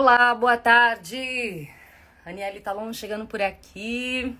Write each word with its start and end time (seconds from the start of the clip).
Olá, 0.00 0.34
boa 0.34 0.56
tarde. 0.56 1.68
Aniele 2.24 2.60
Talon 2.60 2.90
chegando 2.90 3.26
por 3.26 3.42
aqui. 3.42 4.34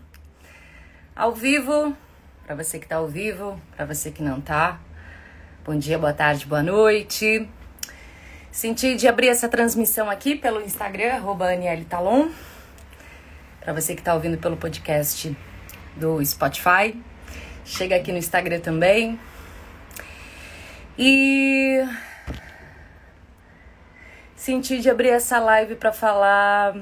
Ao 1.15 1.35
vivo, 1.35 1.95
para 2.47 2.55
você 2.55 2.79
que 2.79 2.89
tá 2.89 2.97
ao 2.97 3.07
vivo, 3.07 3.61
para 3.77 3.85
você 3.85 4.11
que 4.11 4.23
não 4.23 4.41
tá. 4.41 4.81
Bom 5.63 5.77
dia, 5.79 5.99
boa 5.99 6.15
tarde, 6.15 6.47
boa 6.47 6.63
noite. 6.63 7.47
Senti 8.51 8.97
de 8.97 9.07
abrir 9.07 9.29
essa 9.29 9.51
transmissão 9.51 10.09
aqui 10.09 10.35
pelo 10.35 10.63
Instagram, 10.63 11.17
arroba. 11.17 11.49
Para 13.61 13.75
você 13.75 13.95
que 13.95 14.01
tá 14.01 14.15
ouvindo 14.15 14.39
pelo 14.39 14.57
podcast 14.57 15.37
do 15.95 16.25
Spotify. 16.25 16.99
Chega 17.67 17.97
aqui 17.97 18.11
no 18.11 18.17
Instagram 18.17 18.61
também. 18.61 19.21
E 20.99 21.85
senti 24.41 24.81
de 24.81 24.89
abrir 24.89 25.11
essa 25.11 25.39
live 25.39 25.75
para 25.77 25.93
falar 25.93 26.75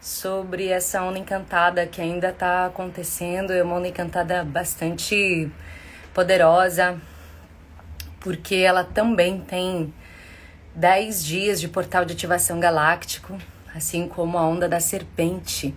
sobre 0.00 0.68
essa 0.68 1.02
onda 1.02 1.18
encantada 1.18 1.84
que 1.88 2.00
ainda 2.00 2.28
está 2.28 2.66
acontecendo. 2.66 3.52
É 3.52 3.64
uma 3.64 3.74
onda 3.74 3.88
encantada 3.88 4.44
bastante 4.44 5.50
poderosa, 6.14 7.00
porque 8.20 8.54
ela 8.54 8.84
também 8.84 9.40
tem 9.40 9.92
10 10.72 11.24
dias 11.24 11.60
de 11.60 11.66
portal 11.66 12.04
de 12.04 12.12
ativação 12.12 12.60
galáctico, 12.60 13.36
assim 13.74 14.06
como 14.06 14.38
a 14.38 14.46
onda 14.46 14.68
da 14.68 14.78
serpente. 14.78 15.74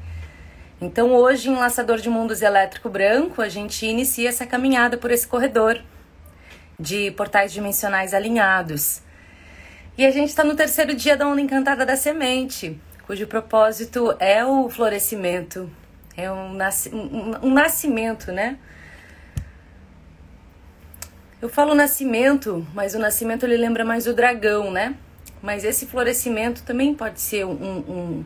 Então, 0.79 1.15
hoje, 1.15 1.49
em 1.49 1.55
Laçador 1.55 1.97
de 1.97 2.11
Mundos 2.11 2.43
Elétrico 2.43 2.89
Branco, 2.89 3.41
a 3.41 3.49
gente 3.49 3.87
inicia 3.87 4.29
essa 4.29 4.45
caminhada 4.45 4.97
por 4.99 5.09
esse 5.09 5.27
corredor 5.27 5.81
de 6.79 7.09
portais 7.09 7.51
dimensionais 7.51 8.13
alinhados. 8.13 9.01
E 10.01 10.05
a 10.07 10.09
gente 10.09 10.29
está 10.29 10.43
no 10.43 10.55
terceiro 10.55 10.95
dia 10.95 11.15
da 11.15 11.27
onda 11.27 11.39
encantada 11.39 11.85
da 11.85 11.95
semente, 11.95 12.75
cujo 13.05 13.27
propósito 13.27 14.15
é 14.19 14.43
o 14.43 14.67
florescimento, 14.67 15.69
é 16.17 16.31
um, 16.31 16.53
nasc 16.53 16.91
um, 16.91 17.45
um 17.45 17.53
nascimento, 17.53 18.31
né? 18.31 18.57
Eu 21.39 21.47
falo 21.47 21.75
nascimento, 21.75 22.65
mas 22.73 22.95
o 22.95 22.97
nascimento 22.97 23.43
ele 23.43 23.55
lembra 23.55 23.85
mais 23.85 24.07
o 24.07 24.13
dragão, 24.15 24.71
né? 24.71 24.95
Mas 25.39 25.63
esse 25.63 25.85
florescimento 25.85 26.63
também 26.63 26.95
pode 26.95 27.21
ser 27.21 27.45
um, 27.45 27.51
um, 27.51 28.25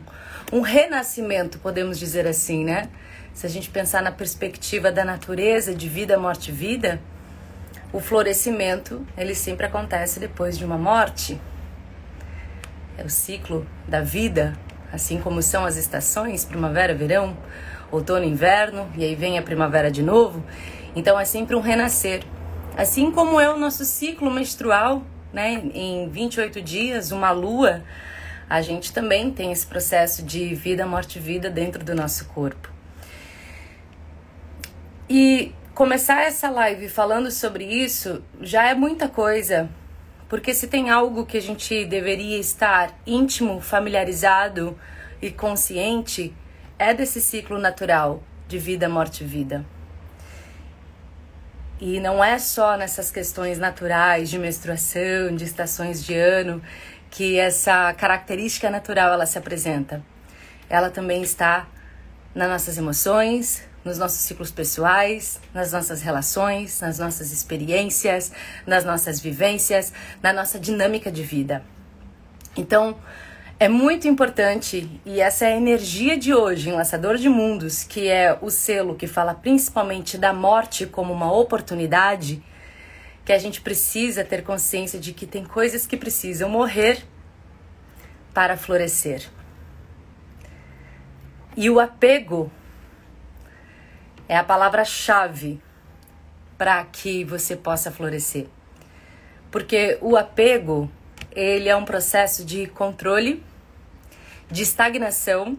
um 0.54 0.60
renascimento, 0.62 1.58
podemos 1.58 1.98
dizer 1.98 2.26
assim, 2.26 2.64
né? 2.64 2.88
Se 3.34 3.44
a 3.44 3.50
gente 3.50 3.68
pensar 3.68 4.02
na 4.02 4.10
perspectiva 4.10 4.90
da 4.90 5.04
natureza, 5.04 5.74
de 5.74 5.90
vida, 5.90 6.18
morte, 6.18 6.50
vida, 6.50 6.98
o 7.92 8.00
florescimento 8.00 9.06
ele 9.14 9.34
sempre 9.34 9.66
acontece 9.66 10.18
depois 10.18 10.56
de 10.56 10.64
uma 10.64 10.78
morte 10.78 11.38
é 12.96 13.04
o 13.04 13.10
ciclo 13.10 13.66
da 13.86 14.00
vida, 14.00 14.54
assim 14.92 15.20
como 15.20 15.42
são 15.42 15.64
as 15.64 15.76
estações, 15.76 16.44
primavera, 16.44 16.94
verão, 16.94 17.36
outono, 17.90 18.24
inverno, 18.24 18.88
e 18.96 19.04
aí 19.04 19.14
vem 19.14 19.38
a 19.38 19.42
primavera 19.42 19.90
de 19.90 20.02
novo. 20.02 20.44
Então 20.94 21.18
é 21.18 21.24
sempre 21.24 21.54
um 21.54 21.60
renascer. 21.60 22.22
Assim 22.76 23.10
como 23.10 23.40
é 23.40 23.52
o 23.52 23.58
nosso 23.58 23.84
ciclo 23.84 24.30
menstrual, 24.30 25.02
né, 25.32 25.62
em 25.74 26.08
28 26.08 26.60
dias, 26.62 27.10
uma 27.10 27.30
lua, 27.30 27.82
a 28.48 28.60
gente 28.62 28.92
também 28.92 29.30
tem 29.30 29.52
esse 29.52 29.66
processo 29.66 30.22
de 30.22 30.54
vida, 30.54 30.86
morte, 30.86 31.18
vida 31.18 31.50
dentro 31.50 31.84
do 31.84 31.94
nosso 31.94 32.26
corpo. 32.26 32.70
E 35.08 35.52
começar 35.74 36.22
essa 36.22 36.48
live 36.48 36.88
falando 36.88 37.30
sobre 37.30 37.64
isso 37.64 38.22
já 38.40 38.68
é 38.68 38.74
muita 38.74 39.08
coisa 39.08 39.68
porque 40.28 40.52
se 40.52 40.66
tem 40.66 40.90
algo 40.90 41.24
que 41.24 41.36
a 41.36 41.42
gente 41.42 41.84
deveria 41.84 42.38
estar 42.38 42.92
íntimo, 43.06 43.60
familiarizado 43.60 44.78
e 45.22 45.30
consciente, 45.30 46.34
é 46.78 46.92
desse 46.92 47.20
ciclo 47.20 47.58
natural 47.58 48.22
de 48.48 48.58
vida, 48.58 48.88
morte 48.88 49.24
e 49.24 49.26
vida. 49.26 49.64
E 51.80 52.00
não 52.00 52.24
é 52.24 52.38
só 52.38 52.76
nessas 52.76 53.10
questões 53.10 53.58
naturais 53.58 54.30
de 54.30 54.38
menstruação, 54.38 55.34
de 55.34 55.44
estações 55.44 56.04
de 56.04 56.14
ano, 56.14 56.62
que 57.10 57.38
essa 57.38 57.92
característica 57.94 58.70
natural 58.70 59.12
ela 59.12 59.26
se 59.26 59.38
apresenta. 59.38 60.02
Ela 60.68 60.90
também 60.90 61.22
está 61.22 61.68
nas 62.34 62.48
nossas 62.48 62.78
emoções, 62.78 63.62
nos 63.86 63.98
nossos 63.98 64.18
ciclos 64.18 64.50
pessoais, 64.50 65.40
nas 65.54 65.70
nossas 65.70 66.02
relações, 66.02 66.80
nas 66.80 66.98
nossas 66.98 67.30
experiências, 67.30 68.32
nas 68.66 68.84
nossas 68.84 69.20
vivências, 69.20 69.92
na 70.20 70.32
nossa 70.32 70.58
dinâmica 70.58 71.10
de 71.10 71.22
vida. 71.22 71.62
Então, 72.56 72.96
é 73.60 73.68
muito 73.68 74.08
importante, 74.08 75.00
e 75.06 75.20
essa 75.20 75.44
é 75.44 75.54
a 75.54 75.56
energia 75.56 76.18
de 76.18 76.34
hoje, 76.34 76.68
Enlaçador 76.68 77.16
de 77.16 77.28
Mundos, 77.28 77.84
que 77.84 78.08
é 78.08 78.36
o 78.42 78.50
selo 78.50 78.96
que 78.96 79.06
fala 79.06 79.32
principalmente 79.34 80.18
da 80.18 80.32
morte 80.32 80.84
como 80.84 81.12
uma 81.12 81.32
oportunidade, 81.32 82.42
que 83.24 83.32
a 83.32 83.38
gente 83.38 83.60
precisa 83.60 84.24
ter 84.24 84.42
consciência 84.42 84.98
de 84.98 85.12
que 85.12 85.26
tem 85.26 85.44
coisas 85.44 85.86
que 85.86 85.96
precisam 85.96 86.48
morrer 86.48 87.04
para 88.34 88.56
florescer. 88.56 89.28
E 91.56 91.70
o 91.70 91.78
apego 91.78 92.50
é 94.28 94.36
a 94.36 94.44
palavra-chave 94.44 95.60
para 96.58 96.84
que 96.84 97.24
você 97.24 97.56
possa 97.56 97.90
florescer. 97.90 98.46
Porque 99.50 99.98
o 100.00 100.16
apego, 100.16 100.90
ele 101.32 101.68
é 101.68 101.76
um 101.76 101.84
processo 101.84 102.44
de 102.44 102.66
controle, 102.66 103.42
de 104.50 104.62
estagnação, 104.62 105.58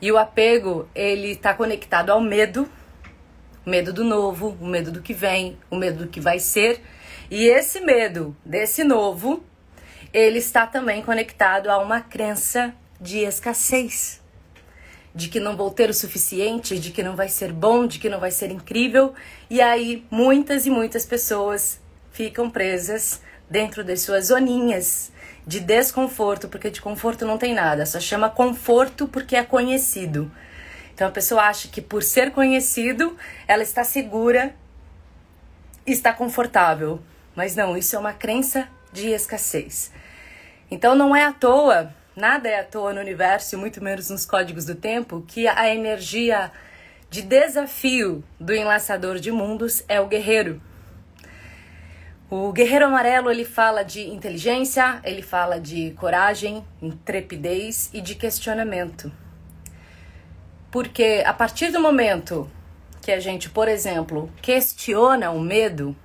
e 0.00 0.10
o 0.10 0.16
apego, 0.16 0.88
ele 0.94 1.32
está 1.32 1.52
conectado 1.52 2.10
ao 2.10 2.20
medo, 2.20 2.68
o 3.66 3.70
medo 3.70 3.92
do 3.92 4.02
novo, 4.02 4.56
o 4.60 4.66
medo 4.66 4.90
do 4.90 5.02
que 5.02 5.12
vem, 5.12 5.58
o 5.70 5.76
medo 5.76 6.04
do 6.04 6.10
que 6.10 6.20
vai 6.20 6.38
ser. 6.38 6.82
E 7.30 7.46
esse 7.46 7.80
medo 7.80 8.34
desse 8.44 8.82
novo, 8.82 9.44
ele 10.12 10.38
está 10.38 10.66
também 10.66 11.02
conectado 11.02 11.68
a 11.68 11.78
uma 11.78 12.00
crença 12.00 12.74
de 12.98 13.18
escassez 13.18 14.19
de 15.14 15.28
que 15.28 15.40
não 15.40 15.56
vou 15.56 15.70
ter 15.70 15.90
o 15.90 15.94
suficiente, 15.94 16.78
de 16.78 16.90
que 16.90 17.02
não 17.02 17.16
vai 17.16 17.28
ser 17.28 17.52
bom, 17.52 17.86
de 17.86 17.98
que 17.98 18.08
não 18.08 18.20
vai 18.20 18.30
ser 18.30 18.50
incrível. 18.50 19.14
E 19.48 19.60
aí 19.60 20.06
muitas 20.10 20.66
e 20.66 20.70
muitas 20.70 21.04
pessoas 21.04 21.80
ficam 22.12 22.48
presas 22.48 23.20
dentro 23.48 23.82
das 23.82 24.02
suas 24.02 24.26
zoninhas 24.26 25.10
de 25.46 25.58
desconforto, 25.58 26.48
porque 26.48 26.70
de 26.70 26.80
conforto 26.80 27.26
não 27.26 27.36
tem 27.36 27.54
nada, 27.54 27.84
só 27.84 27.98
chama 27.98 28.30
conforto 28.30 29.08
porque 29.08 29.34
é 29.34 29.42
conhecido. 29.42 30.30
Então 30.94 31.08
a 31.08 31.10
pessoa 31.10 31.42
acha 31.42 31.66
que 31.66 31.80
por 31.80 32.02
ser 32.02 32.30
conhecido, 32.30 33.16
ela 33.48 33.62
está 33.62 33.82
segura, 33.82 34.54
está 35.86 36.12
confortável. 36.12 37.00
Mas 37.34 37.56
não, 37.56 37.76
isso 37.76 37.96
é 37.96 37.98
uma 37.98 38.12
crença 38.12 38.68
de 38.92 39.08
escassez. 39.08 39.90
Então 40.70 40.94
não 40.94 41.16
é 41.16 41.24
à 41.24 41.32
toa 41.32 41.92
Nada 42.20 42.50
é 42.50 42.60
à 42.60 42.64
toa 42.64 42.92
no 42.92 43.00
universo, 43.00 43.56
muito 43.56 43.82
menos 43.82 44.10
nos 44.10 44.26
códigos 44.26 44.66
do 44.66 44.74
tempo, 44.74 45.24
que 45.26 45.48
a 45.48 45.74
energia 45.74 46.52
de 47.08 47.22
desafio 47.22 48.22
do 48.38 48.52
enlaçador 48.52 49.18
de 49.18 49.32
mundos 49.32 49.82
é 49.88 49.98
o 50.02 50.06
guerreiro. 50.06 50.60
O 52.28 52.52
guerreiro 52.52 52.84
amarelo 52.84 53.30
ele 53.30 53.46
fala 53.46 53.82
de 53.82 54.06
inteligência, 54.06 55.00
ele 55.02 55.22
fala 55.22 55.58
de 55.58 55.92
coragem, 55.92 56.62
intrepidez 56.82 57.88
e 57.90 58.02
de 58.02 58.14
questionamento. 58.14 59.10
Porque 60.70 61.22
a 61.24 61.32
partir 61.32 61.72
do 61.72 61.80
momento 61.80 62.50
que 63.00 63.12
a 63.12 63.18
gente, 63.18 63.48
por 63.48 63.66
exemplo, 63.66 64.30
questiona 64.42 65.30
o 65.30 65.40
medo, 65.40 65.96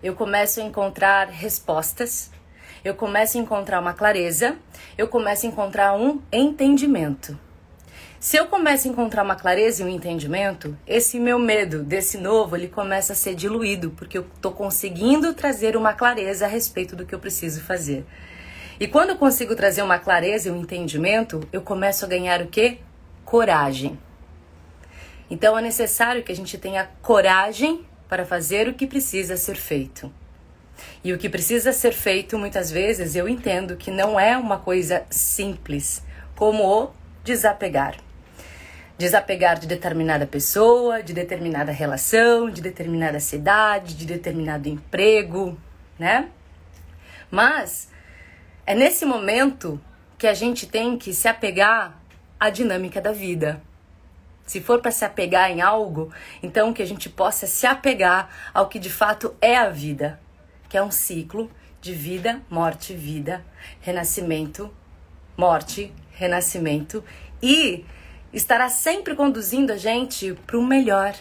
eu 0.00 0.14
começo 0.14 0.60
a 0.60 0.62
encontrar 0.62 1.26
respostas 1.26 2.30
eu 2.86 2.94
começo 2.94 3.36
a 3.36 3.40
encontrar 3.40 3.80
uma 3.80 3.92
clareza, 3.92 4.56
eu 4.96 5.08
começo 5.08 5.44
a 5.44 5.48
encontrar 5.48 5.96
um 5.96 6.22
entendimento. 6.32 7.36
Se 8.20 8.36
eu 8.36 8.46
começo 8.46 8.86
a 8.86 8.90
encontrar 8.92 9.24
uma 9.24 9.34
clareza 9.34 9.82
e 9.82 9.84
um 9.84 9.88
entendimento, 9.88 10.78
esse 10.86 11.18
meu 11.18 11.36
medo 11.36 11.82
desse 11.82 12.16
novo, 12.16 12.54
ele 12.54 12.68
começa 12.68 13.12
a 13.12 13.16
ser 13.16 13.34
diluído, 13.34 13.90
porque 13.90 14.16
eu 14.16 14.24
estou 14.36 14.52
conseguindo 14.52 15.34
trazer 15.34 15.76
uma 15.76 15.94
clareza 15.94 16.44
a 16.44 16.48
respeito 16.48 16.94
do 16.94 17.04
que 17.04 17.12
eu 17.12 17.18
preciso 17.18 17.60
fazer. 17.60 18.06
E 18.78 18.86
quando 18.86 19.10
eu 19.10 19.16
consigo 19.16 19.56
trazer 19.56 19.82
uma 19.82 19.98
clareza 19.98 20.48
e 20.48 20.52
um 20.52 20.56
entendimento, 20.56 21.40
eu 21.52 21.62
começo 21.62 22.04
a 22.04 22.08
ganhar 22.08 22.40
o 22.40 22.46
quê? 22.46 22.78
Coragem. 23.24 23.98
Então 25.28 25.58
é 25.58 25.60
necessário 25.60 26.22
que 26.22 26.30
a 26.30 26.36
gente 26.36 26.56
tenha 26.56 26.88
coragem 27.02 27.84
para 28.08 28.24
fazer 28.24 28.68
o 28.68 28.74
que 28.74 28.86
precisa 28.86 29.36
ser 29.36 29.56
feito. 29.56 30.08
E 31.02 31.12
o 31.12 31.18
que 31.18 31.28
precisa 31.28 31.72
ser 31.72 31.92
feito, 31.92 32.38
muitas 32.38 32.70
vezes, 32.70 33.14
eu 33.16 33.28
entendo 33.28 33.76
que 33.76 33.90
não 33.90 34.18
é 34.18 34.36
uma 34.36 34.58
coisa 34.58 35.04
simples, 35.10 36.02
como 36.34 36.64
o 36.64 36.90
desapegar. 37.24 37.96
Desapegar 38.98 39.58
de 39.58 39.66
determinada 39.66 40.26
pessoa, 40.26 41.02
de 41.02 41.12
determinada 41.12 41.70
relação, 41.72 42.48
de 42.48 42.62
determinada 42.62 43.20
cidade, 43.20 43.94
de 43.94 44.06
determinado 44.06 44.68
emprego, 44.68 45.56
né? 45.98 46.28
Mas 47.30 47.88
É 48.68 48.74
nesse 48.74 49.04
momento 49.04 49.80
que 50.18 50.26
a 50.26 50.34
gente 50.34 50.66
tem 50.66 50.98
que 50.98 51.14
se 51.14 51.28
apegar 51.28 52.02
à 52.38 52.50
dinâmica 52.50 53.00
da 53.00 53.12
vida. 53.12 53.62
Se 54.44 54.60
for 54.60 54.80
para 54.80 54.90
se 54.90 55.04
apegar 55.04 55.50
em 55.52 55.60
algo, 55.60 56.12
então 56.42 56.72
que 56.72 56.82
a 56.82 56.86
gente 56.86 57.08
possa 57.08 57.46
se 57.46 57.64
apegar 57.64 58.28
ao 58.52 58.68
que 58.68 58.80
de 58.80 58.90
fato 58.90 59.36
é 59.40 59.56
a 59.56 59.70
vida, 59.70 60.18
que 60.68 60.76
é 60.76 60.82
um 60.82 60.90
ciclo 60.90 61.50
de 61.80 61.92
vida, 61.92 62.40
morte, 62.50 62.94
vida, 62.94 63.44
renascimento, 63.80 64.74
morte, 65.36 65.92
renascimento 66.12 67.04
e 67.42 67.84
estará 68.32 68.68
sempre 68.68 69.14
conduzindo 69.14 69.72
a 69.72 69.76
gente 69.76 70.34
para 70.46 70.58
o 70.58 70.66
melhor. 70.66 71.14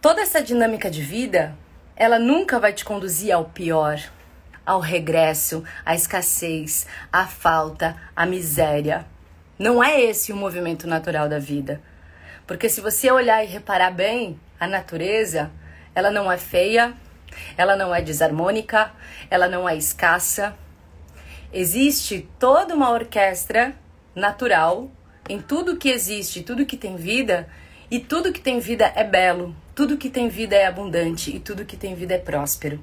Toda 0.00 0.20
essa 0.20 0.40
dinâmica 0.40 0.90
de 0.90 1.02
vida, 1.02 1.56
ela 1.96 2.18
nunca 2.18 2.60
vai 2.60 2.72
te 2.72 2.84
conduzir 2.84 3.32
ao 3.34 3.46
pior, 3.46 4.00
ao 4.64 4.80
regresso, 4.80 5.64
à 5.84 5.94
escassez, 5.94 6.86
à 7.12 7.26
falta, 7.26 7.96
à 8.14 8.24
miséria. 8.24 9.04
Não 9.58 9.82
é 9.82 10.00
esse 10.00 10.32
o 10.32 10.36
movimento 10.36 10.86
natural 10.86 11.28
da 11.28 11.38
vida. 11.38 11.82
Porque 12.46 12.68
se 12.68 12.80
você 12.80 13.10
olhar 13.10 13.42
e 13.42 13.46
reparar 13.46 13.90
bem, 13.90 14.38
a 14.58 14.66
natureza, 14.66 15.50
ela 15.98 16.12
não 16.12 16.30
é 16.30 16.38
feia, 16.38 16.94
ela 17.56 17.74
não 17.74 17.92
é 17.92 18.00
desarmônica, 18.00 18.92
ela 19.28 19.48
não 19.48 19.68
é 19.68 19.76
escassa. 19.76 20.54
Existe 21.52 22.28
toda 22.38 22.72
uma 22.72 22.92
orquestra 22.92 23.74
natural 24.14 24.88
em 25.28 25.40
tudo 25.40 25.76
que 25.76 25.88
existe, 25.88 26.44
tudo 26.44 26.64
que 26.64 26.76
tem 26.76 26.94
vida, 26.94 27.48
e 27.90 27.98
tudo 27.98 28.32
que 28.32 28.40
tem 28.40 28.60
vida 28.60 28.92
é 28.94 29.02
belo, 29.02 29.56
tudo 29.74 29.96
que 29.96 30.08
tem 30.08 30.28
vida 30.28 30.54
é 30.54 30.66
abundante 30.66 31.34
e 31.34 31.40
tudo 31.40 31.64
que 31.64 31.76
tem 31.76 31.96
vida 31.96 32.14
é 32.14 32.18
próspero. 32.18 32.78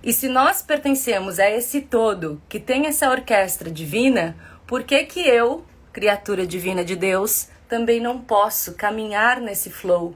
E 0.00 0.12
se 0.12 0.28
nós 0.28 0.62
pertencemos 0.62 1.40
a 1.40 1.50
esse 1.50 1.80
todo 1.80 2.40
que 2.48 2.60
tem 2.60 2.86
essa 2.86 3.10
orquestra 3.10 3.68
divina, 3.68 4.36
por 4.64 4.84
que 4.84 5.02
que 5.06 5.20
eu, 5.20 5.64
criatura 5.92 6.46
divina 6.46 6.84
de 6.84 6.94
Deus, 6.94 7.48
também 7.68 8.00
não 8.00 8.20
posso 8.20 8.74
caminhar 8.74 9.40
nesse 9.40 9.70
flow 9.70 10.14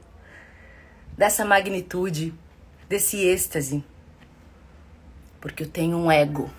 dessa 1.21 1.45
magnitude, 1.45 2.33
desse 2.89 3.23
êxtase? 3.23 3.83
Porque 5.39 5.61
eu 5.61 5.69
tenho 5.69 5.95
um 5.95 6.11
ego. 6.11 6.49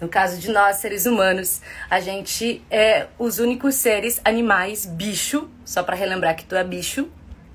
No 0.00 0.08
caso 0.08 0.40
de 0.40 0.50
nós, 0.50 0.78
seres 0.78 1.06
humanos, 1.06 1.60
a 1.88 2.00
gente 2.00 2.64
é 2.68 3.06
os 3.16 3.38
únicos 3.38 3.76
seres 3.76 4.20
animais 4.24 4.84
bicho, 4.84 5.48
só 5.64 5.84
para 5.84 5.94
relembrar 5.94 6.34
que 6.34 6.44
tu 6.44 6.56
é 6.56 6.64
bicho, 6.64 7.08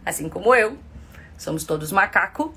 assim 0.05 0.29
como 0.29 0.55
eu. 0.55 0.77
Somos 1.37 1.65
todos 1.65 1.91
macaco. 1.91 2.55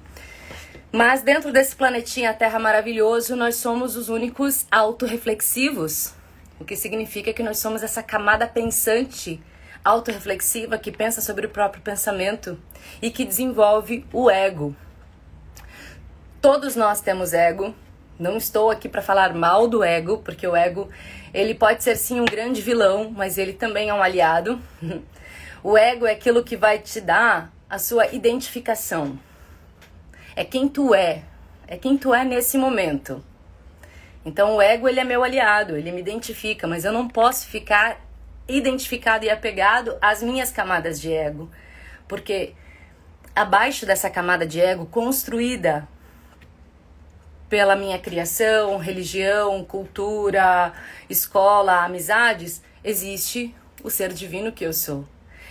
Mas 0.92 1.22
dentro 1.22 1.52
desse 1.52 1.74
planetinha 1.74 2.32
Terra 2.32 2.60
maravilhoso, 2.60 3.34
nós 3.34 3.56
somos 3.56 3.96
os 3.96 4.08
únicos 4.08 4.66
autorreflexivos, 4.70 6.14
o 6.60 6.64
que 6.64 6.76
significa 6.76 7.32
que 7.32 7.42
nós 7.42 7.58
somos 7.58 7.82
essa 7.82 8.04
camada 8.04 8.46
pensante, 8.46 9.42
autorreflexiva, 9.88 10.76
que 10.76 10.92
pensa 10.92 11.20
sobre 11.20 11.46
o 11.46 11.50
próprio 11.50 11.82
pensamento 11.82 12.58
e 13.00 13.10
que 13.10 13.24
desenvolve 13.24 14.04
o 14.12 14.30
ego. 14.30 14.76
Todos 16.42 16.76
nós 16.76 17.00
temos 17.00 17.32
ego, 17.32 17.74
não 18.18 18.36
estou 18.36 18.70
aqui 18.70 18.88
para 18.88 19.00
falar 19.00 19.32
mal 19.32 19.66
do 19.66 19.82
ego, 19.82 20.18
porque 20.18 20.46
o 20.46 20.54
ego, 20.54 20.90
ele 21.32 21.54
pode 21.54 21.82
ser 21.82 21.96
sim 21.96 22.20
um 22.20 22.26
grande 22.26 22.60
vilão, 22.60 23.10
mas 23.10 23.38
ele 23.38 23.54
também 23.54 23.88
é 23.88 23.94
um 23.94 24.02
aliado. 24.02 24.60
o 25.64 25.76
ego 25.76 26.06
é 26.06 26.12
aquilo 26.12 26.44
que 26.44 26.56
vai 26.56 26.78
te 26.78 27.00
dar 27.00 27.50
a 27.68 27.78
sua 27.78 28.06
identificação. 28.08 29.18
É 30.36 30.44
quem 30.44 30.68
tu 30.68 30.94
é, 30.94 31.22
é 31.66 31.76
quem 31.76 31.96
tu 31.96 32.12
é 32.14 32.24
nesse 32.24 32.58
momento. 32.58 33.24
Então 34.24 34.56
o 34.56 34.62
ego 34.62 34.86
ele 34.86 35.00
é 35.00 35.04
meu 35.04 35.24
aliado, 35.24 35.76
ele 35.76 35.90
me 35.90 36.00
identifica, 36.00 36.66
mas 36.66 36.84
eu 36.84 36.92
não 36.92 37.08
posso 37.08 37.46
ficar 37.46 38.07
identificado 38.48 39.24
e 39.24 39.30
apegado 39.30 39.96
às 40.00 40.22
minhas 40.22 40.50
camadas 40.50 41.00
de 41.00 41.12
ego, 41.12 41.50
porque 42.08 42.54
abaixo 43.36 43.84
dessa 43.84 44.08
camada 44.08 44.46
de 44.46 44.60
ego 44.60 44.86
construída 44.86 45.86
pela 47.48 47.76
minha 47.76 47.98
criação, 47.98 48.78
religião, 48.78 49.64
cultura, 49.64 50.72
escola, 51.08 51.84
amizades, 51.84 52.62
existe 52.82 53.54
o 53.82 53.90
ser 53.90 54.12
divino 54.12 54.52
que 54.52 54.64
eu 54.64 54.72
sou. 54.72 55.04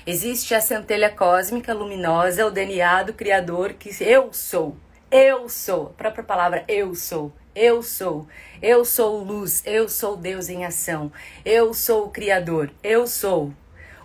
Existe 0.05 0.55
a 0.55 0.61
centelha 0.61 1.09
cósmica 1.09 1.73
luminosa, 1.73 2.45
o 2.45 2.51
DNA 2.51 3.03
do 3.03 3.13
Criador 3.13 3.73
que 3.73 3.89
eu 4.01 4.31
sou. 4.31 4.77
Eu 5.11 5.49
sou. 5.49 5.87
A 5.87 5.97
própria 5.97 6.23
palavra 6.23 6.63
eu 6.67 6.95
sou. 6.95 7.33
Eu 7.59 7.81
sou. 7.81 8.27
Eu 8.61 8.85
sou 8.85 9.23
luz. 9.23 9.63
Eu 9.65 9.89
sou 9.89 10.15
Deus 10.15 10.47
em 10.47 10.63
ação. 10.63 11.11
Eu 11.43 11.73
sou 11.73 12.05
o 12.05 12.09
Criador. 12.11 12.69
Eu 12.83 13.07
sou. 13.07 13.51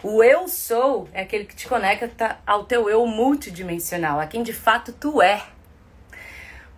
O 0.03 0.25
eu 0.25 0.49
sou 0.49 1.07
é 1.13 1.21
aquele 1.21 1.45
que 1.45 1.55
te 1.55 1.69
conecta 1.69 2.39
ao 2.47 2.65
teu 2.65 2.89
eu 2.89 3.07
multidimensional, 3.07 4.19
a 4.19 4.27
quem 4.27 4.43
de 4.43 4.55
fato 4.55 4.91
tu 4.91 5.21
é. 5.21 5.45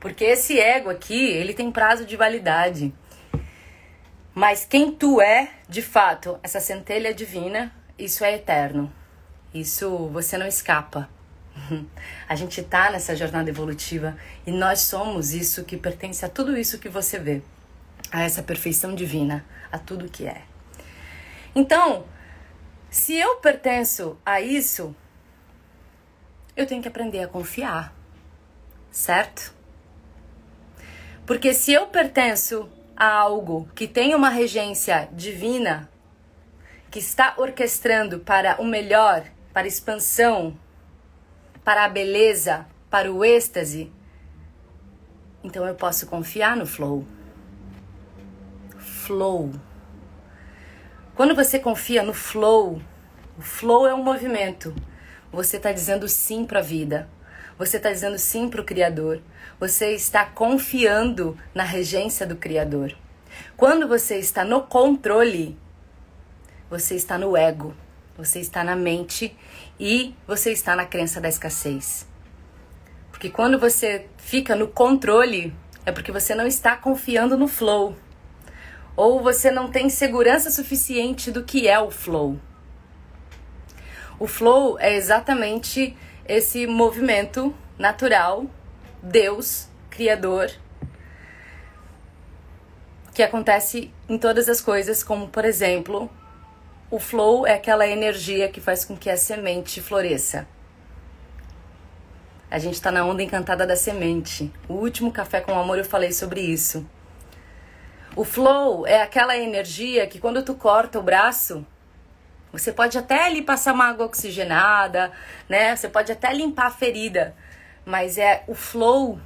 Porque 0.00 0.24
esse 0.24 0.58
ego 0.58 0.90
aqui, 0.90 1.30
ele 1.30 1.54
tem 1.54 1.70
prazo 1.70 2.04
de 2.04 2.16
validade. 2.16 2.92
Mas 4.34 4.64
quem 4.64 4.90
tu 4.90 5.20
é, 5.20 5.50
de 5.68 5.80
fato, 5.80 6.40
essa 6.42 6.58
centelha 6.58 7.14
divina, 7.14 7.72
isso 7.96 8.24
é 8.24 8.34
eterno. 8.34 8.92
Isso 9.54 10.08
você 10.08 10.36
não 10.36 10.48
escapa. 10.48 11.08
A 12.28 12.34
gente 12.34 12.62
tá 12.62 12.90
nessa 12.90 13.14
jornada 13.14 13.50
evolutiva 13.50 14.16
e 14.46 14.50
nós 14.50 14.80
somos 14.80 15.32
isso 15.32 15.64
que 15.64 15.76
pertence 15.76 16.24
a 16.24 16.28
tudo 16.28 16.56
isso 16.56 16.78
que 16.78 16.88
você 16.88 17.18
vê, 17.18 17.42
a 18.10 18.22
essa 18.22 18.42
perfeição 18.42 18.94
divina, 18.94 19.44
a 19.70 19.78
tudo 19.78 20.08
que 20.08 20.26
é. 20.26 20.42
Então, 21.54 22.04
se 22.90 23.14
eu 23.14 23.36
pertenço 23.36 24.18
a 24.24 24.40
isso, 24.40 24.94
eu 26.56 26.66
tenho 26.66 26.82
que 26.82 26.88
aprender 26.88 27.20
a 27.20 27.28
confiar, 27.28 27.94
certo? 28.90 29.54
Porque 31.26 31.54
se 31.54 31.72
eu 31.72 31.86
pertenço 31.86 32.68
a 32.96 33.06
algo 33.06 33.68
que 33.74 33.88
tem 33.88 34.14
uma 34.14 34.28
regência 34.28 35.08
divina, 35.12 35.88
que 36.90 36.98
está 36.98 37.34
orquestrando 37.36 38.20
para 38.20 38.60
o 38.60 38.64
melhor, 38.64 39.24
para 39.52 39.66
expansão, 39.66 40.56
para 41.64 41.84
a 41.84 41.88
beleza, 41.88 42.66
para 42.90 43.10
o 43.10 43.24
êxtase, 43.24 43.90
então 45.42 45.66
eu 45.66 45.74
posso 45.74 46.06
confiar 46.06 46.56
no 46.56 46.66
flow. 46.66 47.04
Flow. 48.78 49.52
Quando 51.14 51.34
você 51.34 51.58
confia 51.58 52.02
no 52.02 52.14
flow, 52.14 52.80
o 53.38 53.42
flow 53.42 53.86
é 53.86 53.94
um 53.94 54.02
movimento. 54.02 54.74
Você 55.32 55.56
está 55.56 55.72
dizendo 55.72 56.08
sim 56.08 56.44
para 56.44 56.60
a 56.60 56.62
vida. 56.62 57.08
Você 57.58 57.76
está 57.76 57.90
dizendo 57.90 58.18
sim 58.18 58.48
para 58.48 58.60
o 58.60 58.64
Criador. 58.64 59.20
Você 59.60 59.94
está 59.94 60.24
confiando 60.24 61.36
na 61.54 61.62
regência 61.62 62.26
do 62.26 62.36
Criador. 62.36 62.96
Quando 63.56 63.86
você 63.86 64.18
está 64.18 64.44
no 64.44 64.62
controle, 64.62 65.58
você 66.70 66.94
está 66.94 67.18
no 67.18 67.36
ego, 67.36 67.74
você 68.16 68.40
está 68.40 68.64
na 68.64 68.74
mente 68.74 69.36
e 69.78 70.14
você 70.26 70.52
está 70.52 70.76
na 70.76 70.86
crença 70.86 71.20
da 71.20 71.28
escassez. 71.28 72.06
Porque 73.10 73.30
quando 73.30 73.58
você 73.58 74.06
fica 74.16 74.54
no 74.54 74.68
controle, 74.68 75.54
é 75.86 75.92
porque 75.92 76.12
você 76.12 76.34
não 76.34 76.46
está 76.46 76.76
confiando 76.76 77.36
no 77.36 77.48
flow. 77.48 77.96
Ou 78.96 79.22
você 79.22 79.50
não 79.50 79.70
tem 79.70 79.88
segurança 79.88 80.50
suficiente 80.50 81.30
do 81.30 81.42
que 81.42 81.66
é 81.66 81.78
o 81.78 81.90
flow. 81.90 82.38
O 84.18 84.26
flow 84.26 84.78
é 84.78 84.94
exatamente 84.94 85.96
esse 86.26 86.66
movimento 86.66 87.54
natural, 87.78 88.46
Deus, 89.02 89.68
Criador, 89.90 90.50
que 93.12 93.22
acontece 93.22 93.92
em 94.08 94.18
todas 94.18 94.48
as 94.48 94.60
coisas, 94.60 95.02
como 95.04 95.28
por 95.28 95.44
exemplo, 95.44 96.10
o 96.90 96.98
flow 96.98 97.46
é 97.46 97.54
aquela 97.54 97.86
energia 97.86 98.48
que 98.48 98.60
faz 98.60 98.84
com 98.84 98.96
que 98.96 99.10
a 99.10 99.16
semente 99.16 99.80
floresça. 99.80 100.46
A 102.50 102.58
gente 102.58 102.74
está 102.74 102.92
na 102.92 103.04
onda 103.04 103.22
encantada 103.22 103.66
da 103.66 103.74
semente. 103.74 104.52
O 104.68 104.74
último 104.74 105.10
café 105.10 105.40
com 105.40 105.58
amor 105.58 105.78
eu 105.78 105.84
falei 105.84 106.12
sobre 106.12 106.40
isso. 106.40 106.86
O 108.14 108.24
flow 108.24 108.86
é 108.86 109.02
aquela 109.02 109.36
energia 109.36 110.06
que 110.06 110.20
quando 110.20 110.42
tu 110.42 110.54
corta 110.54 111.00
o 111.00 111.02
braço, 111.02 111.66
você 112.52 112.72
pode 112.72 112.96
até 112.96 113.24
ali 113.24 113.42
passar 113.42 113.72
uma 113.72 113.86
água 113.86 114.06
oxigenada, 114.06 115.10
né? 115.48 115.74
Você 115.74 115.88
pode 115.88 116.12
até 116.12 116.32
limpar 116.32 116.66
a 116.66 116.70
ferida, 116.70 117.34
mas 117.84 118.18
é 118.18 118.44
o 118.46 118.54
flow 118.54 119.18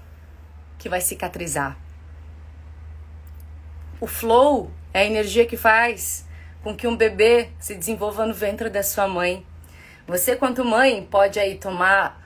que 0.78 0.88
vai 0.88 1.02
cicatrizar. 1.02 1.76
O 4.00 4.06
flow 4.06 4.70
é 4.94 5.00
a 5.00 5.04
energia 5.04 5.44
que 5.44 5.56
faz 5.56 6.26
com 6.62 6.74
que 6.74 6.86
um 6.86 6.96
bebê 6.96 7.48
se 7.58 7.74
desenvolva 7.74 8.26
no 8.26 8.34
ventre 8.34 8.68
da 8.68 8.82
sua 8.82 9.06
mãe. 9.06 9.44
Você, 10.06 10.36
quanto 10.36 10.64
mãe, 10.64 11.06
pode 11.10 11.38
aí 11.38 11.56
tomar 11.56 12.20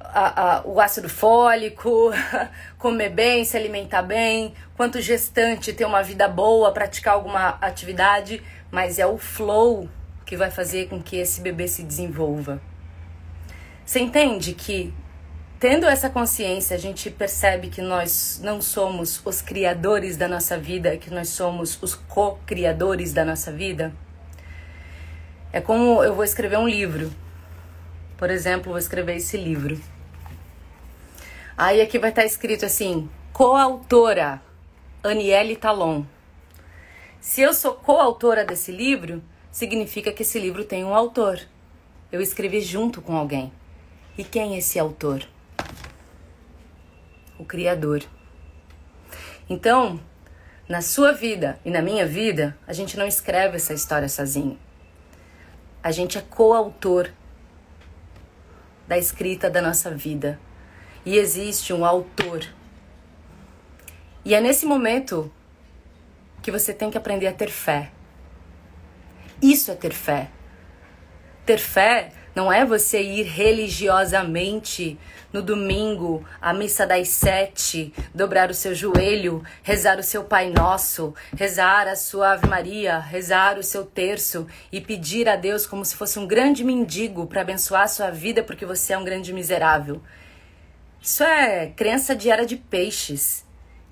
a, 0.00 0.58
a, 0.58 0.66
o 0.66 0.80
ácido 0.80 1.08
fólico, 1.08 2.10
comer 2.78 3.10
bem, 3.10 3.44
se 3.44 3.56
alimentar 3.56 4.02
bem, 4.02 4.54
quanto 4.76 5.00
gestante 5.00 5.72
ter 5.72 5.84
uma 5.84 6.02
vida 6.02 6.28
boa, 6.28 6.72
praticar 6.72 7.14
alguma 7.14 7.50
atividade, 7.60 8.42
mas 8.70 8.98
é 8.98 9.06
o 9.06 9.18
flow 9.18 9.88
que 10.26 10.36
vai 10.36 10.50
fazer 10.50 10.88
com 10.88 11.02
que 11.02 11.16
esse 11.16 11.40
bebê 11.40 11.66
se 11.68 11.82
desenvolva. 11.82 12.60
Você 13.84 14.00
entende 14.00 14.54
que 14.54 14.94
tendo 15.60 15.86
essa 15.86 16.08
consciência, 16.08 16.74
a 16.74 16.78
gente 16.78 17.10
percebe 17.10 17.68
que 17.68 17.82
nós 17.82 18.40
não 18.42 18.62
somos 18.62 19.20
os 19.22 19.42
criadores 19.42 20.16
da 20.16 20.26
nossa 20.26 20.56
vida, 20.56 20.96
que 20.96 21.10
nós 21.10 21.28
somos 21.28 21.78
os 21.82 21.94
co-criadores 21.94 23.12
da 23.12 23.26
nossa 23.26 23.52
vida? 23.52 23.92
É 25.52 25.60
como 25.60 26.02
eu 26.02 26.14
vou 26.14 26.24
escrever 26.24 26.58
um 26.58 26.66
livro. 26.66 27.12
Por 28.16 28.30
exemplo, 28.30 28.70
vou 28.70 28.78
escrever 28.78 29.16
esse 29.16 29.36
livro. 29.36 29.78
Aí 31.58 31.82
aqui 31.82 31.98
vai 31.98 32.08
estar 32.08 32.24
escrito 32.24 32.64
assim: 32.64 33.10
coautora 33.30 34.40
Aniele 35.04 35.56
Talon. 35.56 36.04
Se 37.20 37.42
eu 37.42 37.52
sou 37.52 37.74
coautora 37.74 38.46
desse 38.46 38.72
livro, 38.72 39.22
significa 39.52 40.10
que 40.10 40.22
esse 40.22 40.38
livro 40.38 40.64
tem 40.64 40.84
um 40.84 40.94
autor. 40.94 41.38
Eu 42.10 42.22
escrevi 42.22 42.62
junto 42.62 43.02
com 43.02 43.14
alguém. 43.14 43.52
E 44.16 44.24
quem 44.24 44.54
é 44.54 44.58
esse 44.58 44.78
autor? 44.78 45.26
O 47.40 47.44
Criador. 47.46 48.02
Então, 49.48 49.98
na 50.68 50.82
sua 50.82 51.10
vida 51.12 51.58
e 51.64 51.70
na 51.70 51.80
minha 51.80 52.04
vida, 52.04 52.54
a 52.66 52.74
gente 52.74 52.98
não 52.98 53.06
escreve 53.06 53.56
essa 53.56 53.72
história 53.72 54.10
sozinho. 54.10 54.58
A 55.82 55.90
gente 55.90 56.18
é 56.18 56.20
coautor 56.20 57.10
da 58.86 58.98
escrita 58.98 59.48
da 59.48 59.62
nossa 59.62 59.90
vida 59.90 60.38
e 61.02 61.16
existe 61.16 61.72
um 61.72 61.82
autor. 61.82 62.44
E 64.22 64.34
é 64.34 64.40
nesse 64.42 64.66
momento 64.66 65.32
que 66.42 66.50
você 66.50 66.74
tem 66.74 66.90
que 66.90 66.98
aprender 66.98 67.26
a 67.26 67.32
ter 67.32 67.48
fé. 67.48 67.90
Isso 69.40 69.70
é 69.70 69.74
ter 69.74 69.94
fé. 69.94 70.28
Ter 71.46 71.56
fé 71.56 72.12
não 72.34 72.52
é 72.52 72.64
você 72.64 73.02
ir 73.02 73.24
religiosamente 73.24 74.98
no 75.32 75.42
domingo 75.42 76.24
à 76.40 76.52
missa 76.52 76.86
das 76.86 77.08
sete, 77.08 77.92
dobrar 78.14 78.50
o 78.50 78.54
seu 78.54 78.74
joelho, 78.74 79.42
rezar 79.62 79.98
o 79.98 80.02
seu 80.02 80.24
Pai 80.24 80.50
Nosso, 80.50 81.14
rezar 81.36 81.86
a 81.86 81.96
sua 81.96 82.32
Ave 82.32 82.48
Maria, 82.48 82.98
rezar 82.98 83.58
o 83.58 83.62
seu 83.62 83.84
terço 83.84 84.46
e 84.72 84.80
pedir 84.80 85.28
a 85.28 85.36
Deus 85.36 85.66
como 85.66 85.84
se 85.84 85.96
fosse 85.96 86.18
um 86.18 86.26
grande 86.26 86.64
mendigo 86.64 87.26
para 87.26 87.42
abençoar 87.42 87.82
a 87.82 87.88
sua 87.88 88.10
vida 88.10 88.42
porque 88.42 88.66
você 88.66 88.92
é 88.92 88.98
um 88.98 89.04
grande 89.04 89.32
miserável. 89.32 90.00
Isso 91.02 91.22
é 91.22 91.68
crença 91.68 92.14
de 92.14 92.30
era 92.30 92.44
de 92.44 92.56
peixes, 92.56 93.44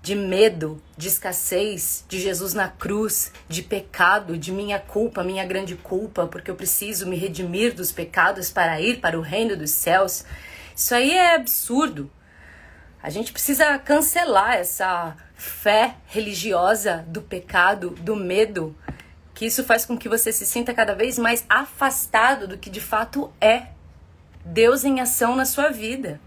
de 0.08 0.14
medo, 0.14 0.80
de 0.96 1.06
escassez, 1.06 2.02
de 2.08 2.18
Jesus 2.18 2.54
na 2.54 2.66
cruz, 2.66 3.30
de 3.46 3.62
pecado, 3.62 4.38
de 4.38 4.50
minha 4.50 4.78
culpa, 4.78 5.22
minha 5.22 5.44
grande 5.44 5.76
culpa, 5.76 6.26
porque 6.26 6.50
eu 6.50 6.54
preciso 6.54 7.06
me 7.06 7.14
redimir 7.14 7.74
dos 7.74 7.92
pecados 7.92 8.50
para 8.50 8.80
ir 8.80 9.00
para 9.00 9.18
o 9.18 9.20
reino 9.20 9.54
dos 9.54 9.70
céus. 9.70 10.24
Isso 10.74 10.94
aí 10.94 11.10
é 11.10 11.34
absurdo. 11.34 12.10
A 13.02 13.10
gente 13.10 13.32
precisa 13.32 13.78
cancelar 13.78 14.54
essa 14.54 15.14
fé 15.34 15.96
religiosa 16.06 17.04
do 17.06 17.20
pecado, 17.20 17.90
do 17.90 18.16
medo, 18.16 18.74
que 19.34 19.44
isso 19.44 19.62
faz 19.62 19.84
com 19.84 19.98
que 19.98 20.08
você 20.08 20.32
se 20.32 20.46
sinta 20.46 20.72
cada 20.72 20.94
vez 20.94 21.18
mais 21.18 21.44
afastado 21.50 22.48
do 22.48 22.56
que 22.56 22.70
de 22.70 22.80
fato 22.80 23.30
é 23.42 23.66
Deus 24.42 24.84
em 24.84 25.00
ação 25.00 25.36
na 25.36 25.44
sua 25.44 25.68
vida. 25.68 26.18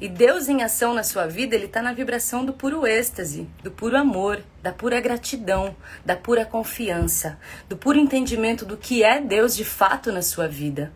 E 0.00 0.08
Deus 0.08 0.48
em 0.48 0.62
ação 0.62 0.94
na 0.94 1.02
sua 1.02 1.26
vida, 1.26 1.54
ele 1.54 1.66
está 1.66 1.82
na 1.82 1.92
vibração 1.92 2.42
do 2.42 2.54
puro 2.54 2.86
êxtase, 2.86 3.46
do 3.62 3.70
puro 3.70 3.98
amor, 3.98 4.42
da 4.62 4.72
pura 4.72 4.98
gratidão, 4.98 5.76
da 6.02 6.16
pura 6.16 6.46
confiança, 6.46 7.38
do 7.68 7.76
puro 7.76 7.98
entendimento 7.98 8.64
do 8.64 8.78
que 8.78 9.02
é 9.02 9.20
Deus 9.20 9.54
de 9.54 9.62
fato 9.64 10.10
na 10.10 10.22
sua 10.22 10.48
vida, 10.48 10.90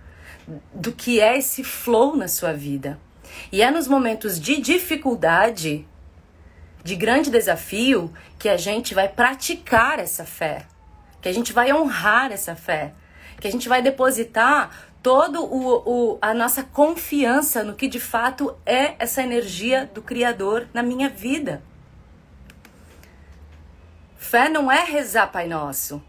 do 0.72 0.90
que 0.90 1.20
é 1.20 1.36
esse 1.36 1.62
flow 1.62 2.16
na 2.16 2.28
sua 2.28 2.54
vida. 2.54 2.98
E 3.52 3.60
é 3.60 3.70
nos 3.70 3.86
momentos 3.86 4.40
de 4.40 4.58
dificuldade, 4.58 5.86
de 6.82 6.96
grande 6.96 7.30
desafio, 7.30 8.10
que 8.38 8.48
a 8.48 8.56
gente 8.56 8.94
vai 8.94 9.06
praticar 9.06 9.98
essa 9.98 10.24
fé, 10.24 10.64
que 11.20 11.28
a 11.28 11.32
gente 11.32 11.52
vai 11.52 11.70
honrar 11.74 12.32
essa 12.32 12.56
fé, 12.56 12.94
que 13.38 13.46
a 13.46 13.52
gente 13.52 13.68
vai 13.68 13.82
depositar 13.82 14.70
todo 15.04 15.44
o, 15.44 16.14
o, 16.14 16.18
a 16.22 16.32
nossa 16.32 16.62
confiança 16.62 17.62
no 17.62 17.74
que 17.74 17.86
de 17.86 18.00
fato 18.00 18.56
é 18.64 18.94
essa 18.98 19.22
energia 19.22 19.84
do 19.92 20.00
Criador 20.00 20.66
na 20.72 20.82
minha 20.82 21.10
vida. 21.10 21.62
Fé 24.16 24.48
não 24.48 24.72
é 24.72 24.82
rezar 24.82 25.26
Pai 25.26 25.46
Nosso. 25.46 26.02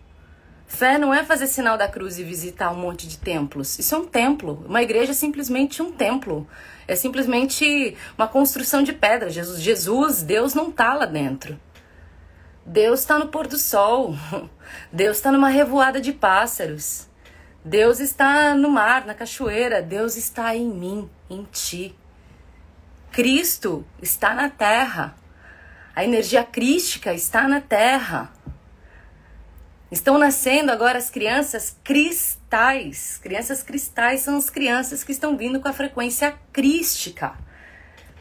Fé 0.66 0.98
não 0.98 1.14
é 1.14 1.26
fazer 1.26 1.48
sinal 1.48 1.78
da 1.78 1.90
cruz 1.90 2.18
e 2.18 2.24
visitar 2.24 2.72
um 2.72 2.78
monte 2.78 3.06
de 3.06 3.18
templos. 3.18 3.78
Isso 3.78 3.94
é 3.94 3.98
um 3.98 4.06
templo. 4.06 4.64
Uma 4.66 4.82
igreja 4.82 5.12
é 5.12 5.14
simplesmente 5.14 5.82
um 5.82 5.92
templo. 5.92 6.48
É 6.88 6.96
simplesmente 6.96 7.98
uma 8.18 8.30
construção 8.30 8.82
de 8.82 8.94
pedra. 8.94 9.30
Jesus, 9.30 9.62
Jesus 9.62 10.24
Deus 10.24 10.54
não 10.54 10.70
está 10.70 10.94
lá 10.94 11.06
dentro. 11.06 11.60
Deus 12.66 13.02
está 13.02 13.20
no 13.20 13.28
pôr 13.28 13.46
do 13.46 13.58
sol. 13.58 14.16
Deus 14.90 15.18
está 15.18 15.34
numa 15.34 15.50
revoada 15.50 16.00
de 16.00 16.14
pássaros. 16.14 17.10
Deus 17.66 18.00
está 18.00 18.54
no 18.54 18.70
mar, 18.70 19.08
na 19.08 19.16
cachoeira. 19.16 19.82
Deus 19.82 20.16
está 20.16 20.56
em 20.56 20.68
mim, 20.70 21.10
em 21.28 21.44
ti. 21.52 21.96
Cristo 23.12 23.84
está 24.00 24.36
na 24.36 24.52
terra. 24.52 25.16
A 25.96 26.04
energia 26.04 26.44
crística 26.44 27.12
está 27.12 27.48
na 27.48 27.60
terra. 27.60 28.32
Estão 29.92 30.20
nascendo 30.20 30.72
agora 30.72 31.00
as 31.00 31.10
crianças 31.10 31.76
cristais. 31.84 33.18
Crianças 33.18 33.64
cristais 33.64 34.22
são 34.22 34.38
as 34.38 34.52
crianças 34.52 35.04
que 35.04 35.12
estão 35.12 35.36
vindo 35.36 35.60
com 35.60 35.68
a 35.68 35.74
frequência 35.74 36.38
crística. 36.54 37.34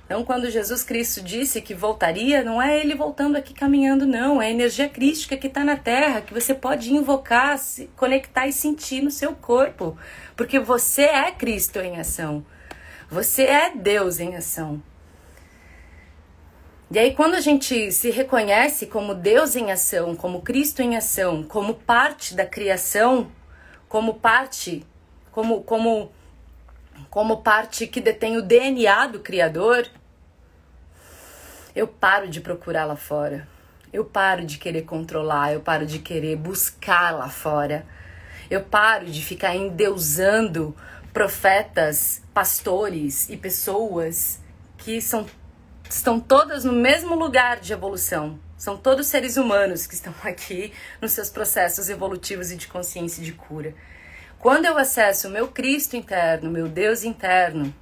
Então, 0.05 0.23
quando 0.23 0.51
Jesus 0.51 0.83
Cristo 0.83 1.23
disse 1.23 1.63
que 1.63 1.73
voltaria, 1.75 2.45
não 2.45 2.61
é 2.61 2.79
ele 2.79 2.95
voltando 2.95 3.37
aqui 3.37 3.55
caminhando, 3.55 4.07
não. 4.07 4.41
É 4.41 4.47
a 4.47 4.51
energia 4.51 4.89
crística 4.89 5.37
que 5.37 5.47
está 5.47 5.65
na 5.65 5.77
Terra, 5.77 6.21
que 6.21 6.35
você 6.35 6.55
pode 6.55 6.93
invocar, 6.93 7.59
se 7.59 7.87
conectar 7.97 8.47
e 8.47 8.53
sentir 8.53 9.03
no 9.03 9.11
seu 9.11 9.35
corpo. 9.35 9.97
Porque 10.37 10.59
você 10.59 11.05
é 11.05 11.31
Cristo 11.31 11.79
em 11.79 11.99
ação. 11.99 12.45
Você 13.11 13.45
é 13.45 13.71
Deus 13.75 14.21
em 14.21 14.37
ação. 14.37 14.83
E 16.91 16.99
aí, 16.99 17.15
quando 17.15 17.35
a 17.35 17.41
gente 17.41 17.91
se 17.91 18.11
reconhece 18.11 18.87
como 18.87 19.15
Deus 19.15 19.57
em 19.57 19.73
ação, 19.73 20.15
como 20.15 20.43
Cristo 20.43 20.83
em 20.83 20.97
ação, 20.97 21.43
como 21.43 21.75
parte 21.75 22.35
da 22.35 22.45
criação, 22.45 23.33
como 23.89 24.15
parte, 24.15 24.85
como, 25.33 25.63
como 25.63 26.13
como 27.11 27.43
parte 27.43 27.87
que 27.87 28.01
detém 28.01 28.37
o 28.37 28.43
DNA 28.43 29.07
do 29.07 29.21
Criador, 29.21 29.87
eu 31.75 31.87
paro 31.87 32.29
de 32.29 32.41
procurar 32.41 32.85
lá 32.85 32.97
fora. 32.97 33.49
Eu 33.93 34.05
paro 34.05 34.45
de 34.45 34.59
querer 34.59 34.83
controlar, 34.83 35.53
eu 35.53 35.61
paro 35.61 35.87
de 35.87 36.01
querer 36.01 36.37
buscar 36.37 37.13
lá 37.13 37.29
fora. 37.29 37.87
Eu 38.51 38.63
paro 38.63 39.07
de 39.07 39.25
ficar 39.25 39.55
endeusando 39.55 40.75
profetas, 41.13 42.21
pastores 42.35 43.29
e 43.29 43.37
pessoas 43.37 44.41
que 44.77 45.01
são, 45.01 45.27
estão 45.89 46.19
todas 46.19 46.65
no 46.65 46.73
mesmo 46.73 47.15
lugar 47.15 47.61
de 47.61 47.73
evolução. 47.73 48.39
São 48.57 48.77
todos 48.77 49.07
seres 49.07 49.37
humanos 49.37 49.87
que 49.87 49.95
estão 49.95 50.15
aqui 50.25 50.73
nos 51.01 51.13
seus 51.13 51.31
processos 51.31 51.89
evolutivos 51.89 52.51
e 52.51 52.57
de 52.57 52.67
consciência 52.67 53.23
e 53.23 53.25
de 53.25 53.33
cura. 53.33 53.75
Quando 54.45 54.67
eu 54.67 54.77
acesso 54.77 55.29
o 55.29 55.31
meu 55.31 55.49
Cristo 55.49 55.97
interno, 55.97 56.51
meu 56.51 56.69
Deus 56.69 57.03
interno, 57.03 57.75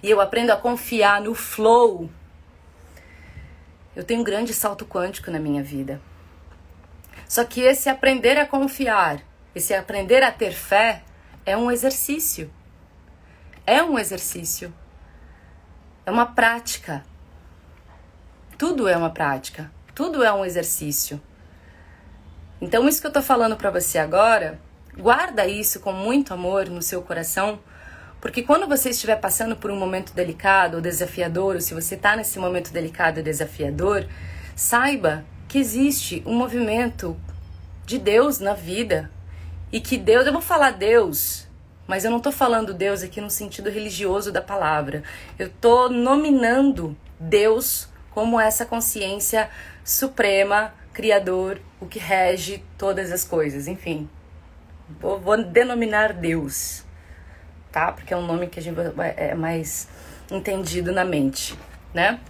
e 0.00 0.08
eu 0.08 0.20
aprendo 0.20 0.52
a 0.52 0.56
confiar 0.56 1.20
no 1.20 1.34
flow, 1.34 2.08
eu 3.96 4.04
tenho 4.04 4.20
um 4.20 4.22
grande 4.22 4.54
salto 4.54 4.86
quântico 4.86 5.32
na 5.32 5.40
minha 5.40 5.64
vida. 5.64 6.00
Só 7.28 7.44
que 7.44 7.60
esse 7.60 7.88
aprender 7.88 8.38
a 8.38 8.46
confiar, 8.46 9.20
esse 9.52 9.74
aprender 9.74 10.22
a 10.22 10.30
ter 10.30 10.52
fé, 10.52 11.02
é 11.44 11.56
um 11.56 11.72
exercício. 11.72 12.52
É 13.66 13.82
um 13.82 13.98
exercício. 13.98 14.72
É 16.06 16.10
uma 16.12 16.26
prática. 16.26 17.04
Tudo 18.56 18.86
é 18.86 18.96
uma 18.96 19.10
prática. 19.10 19.72
Tudo 19.92 20.22
é 20.22 20.32
um 20.32 20.44
exercício. 20.44 21.20
Então, 22.60 22.88
isso 22.88 23.00
que 23.00 23.08
eu 23.08 23.12
tô 23.12 23.22
falando 23.22 23.56
para 23.56 23.72
você 23.72 23.98
agora 23.98 24.64
Guarda 24.98 25.46
isso 25.46 25.80
com 25.80 25.92
muito 25.92 26.32
amor 26.32 26.68
no 26.70 26.80
seu 26.80 27.02
coração, 27.02 27.60
porque 28.20 28.42
quando 28.42 28.66
você 28.66 28.90
estiver 28.90 29.16
passando 29.16 29.54
por 29.54 29.70
um 29.70 29.76
momento 29.78 30.14
delicado 30.14 30.76
ou 30.76 30.80
desafiador, 30.80 31.56
ou 31.56 31.60
se 31.60 31.74
você 31.74 31.96
está 31.96 32.16
nesse 32.16 32.38
momento 32.38 32.72
delicado 32.72 33.20
e 33.20 33.22
desafiador, 33.22 34.06
saiba 34.56 35.24
que 35.48 35.58
existe 35.58 36.22
um 36.24 36.34
movimento 36.34 37.14
de 37.84 37.98
Deus 37.98 38.40
na 38.40 38.54
vida 38.54 39.10
e 39.70 39.80
que 39.80 39.98
Deus, 39.98 40.26
eu 40.26 40.32
vou 40.32 40.42
falar 40.42 40.72
Deus, 40.72 41.46
Mas 41.86 42.04
eu 42.04 42.10
não 42.10 42.18
estou 42.18 42.32
falando 42.32 42.74
Deus 42.74 43.02
aqui 43.02 43.20
no 43.20 43.30
sentido 43.30 43.70
religioso 43.70 44.32
da 44.32 44.42
palavra. 44.42 45.04
Eu 45.38 45.46
estou 45.46 45.88
nominando 45.88 46.96
Deus 47.18 47.88
como 48.10 48.40
essa 48.40 48.66
consciência 48.66 49.48
suprema, 49.84 50.74
criador, 50.92 51.60
o 51.80 51.86
que 51.86 51.98
rege 51.98 52.64
todas 52.76 53.12
as 53.12 53.24
coisas. 53.24 53.68
Enfim, 53.68 54.08
vou, 54.88 55.18
vou 55.20 55.42
denominar 55.42 56.12
Deus, 56.12 56.84
tá? 57.72 57.92
Porque 57.92 58.12
é 58.12 58.16
um 58.16 58.26
nome 58.26 58.46
que 58.46 58.58
a 58.58 58.62
gente 58.62 58.78
é 59.16 59.34
mais 59.34 59.88
entendido 60.30 60.92
na 60.92 61.04
mente, 61.04 61.56
né? 61.92 62.20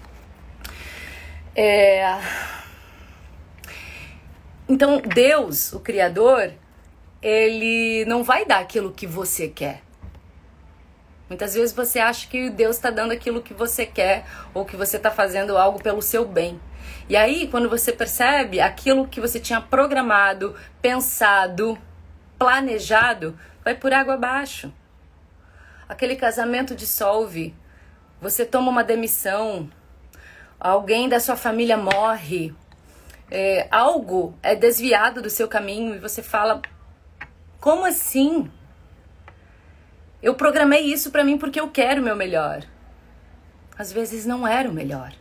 É... 1.55 2.19
Então, 4.69 5.01
Deus, 5.01 5.73
o 5.73 5.81
Criador, 5.81 6.53
ele 7.23 8.05
não 8.07 8.23
vai 8.23 8.45
dar 8.45 8.59
aquilo 8.59 8.93
que 8.93 9.07
você 9.07 9.49
quer. 9.49 9.83
Muitas 11.29 11.55
vezes 11.55 11.75
você 11.75 11.99
acha 11.99 12.29
que 12.29 12.51
Deus 12.51 12.77
está 12.77 12.91
dando 12.91 13.13
aquilo 13.13 13.43
que 13.43 13.53
você 13.53 13.85
quer 13.85 14.25
ou 14.55 14.65
que 14.65 14.77
você 14.77 14.97
está 14.97 15.11
fazendo 15.11 15.57
algo 15.57 15.83
pelo 15.83 16.01
seu 16.01 16.25
bem. 16.25 16.61
E 17.09 17.17
aí, 17.17 17.49
quando 17.49 17.69
você 17.69 17.93
percebe 17.93 18.61
aquilo 18.61 19.09
que 19.09 19.21
você 19.21 19.41
tinha 19.41 19.61
programado, 19.61 20.55
pensado, 20.81 21.79
planejado, 22.39 23.39
vai 23.65 23.75
por 23.75 23.93
água 23.93 24.15
abaixo. 24.15 24.73
Aquele 25.89 26.17
casamento 26.17 26.75
dissolve, 26.75 27.55
você 28.21 28.45
toma 28.45 28.71
uma 28.71 28.83
demissão, 28.83 29.71
alguém 30.59 31.09
da 31.09 31.21
sua 31.21 31.37
família 31.37 31.77
morre, 31.77 32.55
é, 33.31 33.69
algo 33.71 34.35
é 34.43 34.55
desviado 34.55 35.21
do 35.21 35.31
seu 35.31 35.49
caminho 35.49 35.95
e 35.95 35.99
você 35.99 36.23
fala: 36.23 36.61
como 37.61 37.85
assim? 37.85 38.51
Eu 40.23 40.35
programei 40.35 40.85
isso 40.85 41.11
para 41.11 41.25
mim 41.25 41.39
porque 41.39 41.61
eu 41.61 41.71
quero 41.71 42.01
o 42.01 42.05
meu 42.05 42.17
melhor. 42.17 42.63
Às 43.79 43.93
vezes 43.93 44.25
não 44.25 44.47
era 44.47 44.69
o 44.69 44.73
melhor. 44.73 45.13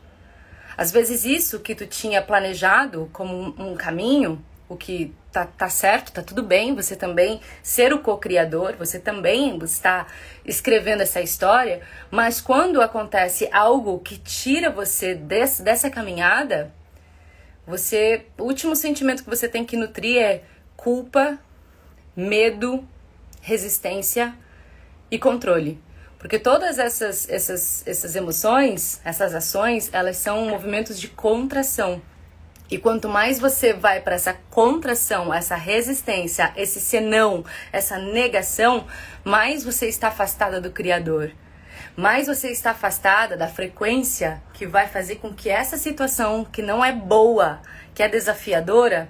Às 0.78 0.92
vezes 0.92 1.26
isso 1.26 1.60
que 1.60 1.76
tu 1.76 1.86
tinha 1.86 2.22
planejado 2.22 3.10
como 3.14 3.34
um, 3.34 3.72
um 3.72 3.76
caminho, 3.76 4.44
o 4.68 4.76
que 4.76 5.14
tá, 5.36 5.46
tá 5.46 5.68
certo, 5.68 6.13
tá 6.13 6.22
tudo 6.22 6.42
bem, 6.42 6.74
você 6.74 6.96
também 6.96 7.42
ser 7.62 7.92
o 7.92 8.00
co-criador, 8.00 8.75
você 8.77 8.98
também 8.98 9.58
está 9.58 10.08
escrevendo 10.46 11.01
essa 11.01 11.20
história, 11.20 11.82
mas 12.10 12.39
quando 12.39 12.82
acontece 12.82 13.50
algo 13.51 14.00
que 14.00 14.18
tira 14.18 14.70
você 14.70 15.13
desse, 15.13 15.62
dessa 15.62 15.89
caminhada, 15.89 16.72
você, 17.68 18.27
o 18.38 18.44
último 18.44 18.77
sentimento 18.77 19.25
que 19.25 19.30
você 19.30 19.50
tem 19.50 19.65
que 19.65 19.75
nutrir 19.75 20.22
é 20.22 20.44
culpa, 20.77 21.38
medo, 22.15 22.88
resistência 23.42 24.34
e 25.12 25.20
controle. 25.20 25.84
Porque 26.18 26.39
todas 26.39 26.80
essas, 26.80 27.27
essas, 27.27 27.86
essas 27.86 28.15
emoções, 28.15 29.01
essas 29.04 29.36
ações, 29.36 29.89
elas 29.92 30.15
são 30.15 30.46
movimentos 30.46 30.98
de 30.98 31.10
contração. 31.10 32.01
E 32.70 32.80
quanto 32.80 33.08
mais 33.08 33.40
você 33.40 33.74
vai 33.74 34.02
para 34.02 34.16
essa 34.16 34.34
contração, 34.50 35.34
essa 35.34 35.56
resistência, 35.56 36.52
esse 36.56 36.80
senão, 36.82 37.46
essa 37.72 37.98
negação, 38.00 38.88
mais 39.24 39.64
você 39.64 39.88
está 39.88 40.08
afastada 40.08 40.60
do 40.60 40.72
Criador. 40.72 41.32
Mais 41.96 42.28
você 42.28 42.50
está 42.50 42.72
afastada 42.72 43.38
da 43.38 43.48
frequência 43.48 44.42
que 44.54 44.66
vai 44.66 44.88
fazer 44.88 45.18
com 45.18 45.34
que 45.34 45.50
essa 45.50 45.78
situação, 45.78 46.44
que 46.44 46.62
não 46.62 46.84
é 46.84 46.92
boa, 46.92 47.62
que 47.94 48.02
é 48.02 48.10
desafiadora, 48.10 49.10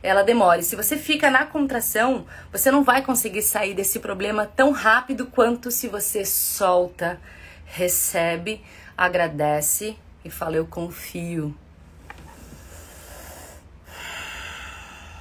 ela 0.00 0.22
demore. 0.22 0.62
Se 0.62 0.76
você 0.76 0.96
fica 0.96 1.30
na 1.30 1.44
contração, 1.44 2.24
você 2.52 2.70
não 2.70 2.84
vai 2.84 3.02
conseguir 3.02 3.42
sair 3.42 3.74
desse 3.74 3.98
problema 3.98 4.46
tão 4.46 4.70
rápido 4.70 5.26
quanto 5.26 5.70
se 5.70 5.88
você 5.88 6.24
solta, 6.24 7.20
recebe, 7.66 8.62
agradece 8.96 9.96
e 10.24 10.30
fala: 10.30 10.56
Eu 10.56 10.66
confio. 10.66 11.54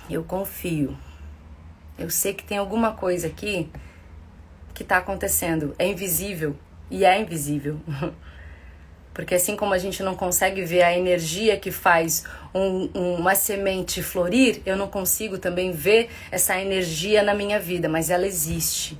Eu 0.10 0.24
confio. 0.24 0.98
Eu 1.98 2.10
sei 2.10 2.34
que 2.34 2.44
tem 2.44 2.58
alguma 2.58 2.94
coisa 2.94 3.27
aqui 3.27 3.70
que 4.74 4.84
está 4.84 4.98
acontecendo. 4.98 5.75
É 5.77 5.88
invisível 5.88 6.55
e 6.90 7.03
é 7.03 7.20
invisível. 7.20 7.79
Porque 9.14 9.34
assim 9.34 9.55
como 9.55 9.74
a 9.74 9.79
gente 9.79 10.03
não 10.03 10.16
consegue 10.16 10.64
ver 10.64 10.84
a 10.84 10.96
energia 10.96 11.58
que 11.58 11.72
faz 11.72 12.24
um, 12.53 12.86
uma 12.94 13.34
semente 13.34 14.03
florir, 14.03 14.62
eu 14.64 14.77
não 14.77 14.88
consigo 14.88 15.40
também 15.40 15.72
ver 15.72 16.12
essa 16.29 16.62
energia 16.62 17.24
na 17.24 17.34
minha 17.34 17.60
vida, 17.60 17.90
mas 17.90 18.12
ela 18.12 18.27
existe. 18.27 18.96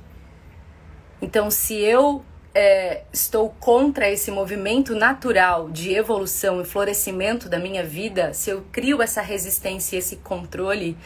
Então, 1.22 1.52
se 1.52 1.74
eu 1.74 2.24
é, 2.60 3.04
estou 3.12 3.50
contra 3.60 4.10
esse 4.10 4.32
movimento 4.32 4.92
natural 4.92 5.70
de 5.70 5.94
evolução 5.94 6.60
e 6.60 6.64
florescimento 6.64 7.48
da 7.48 7.56
minha 7.56 7.84
vida, 7.84 8.34
se 8.34 8.50
eu 8.50 8.66
crio 8.72 9.00
essa 9.00 9.22
resistência 9.22 9.94
e 9.94 10.00
esse 10.00 10.16
controle, 10.16 10.98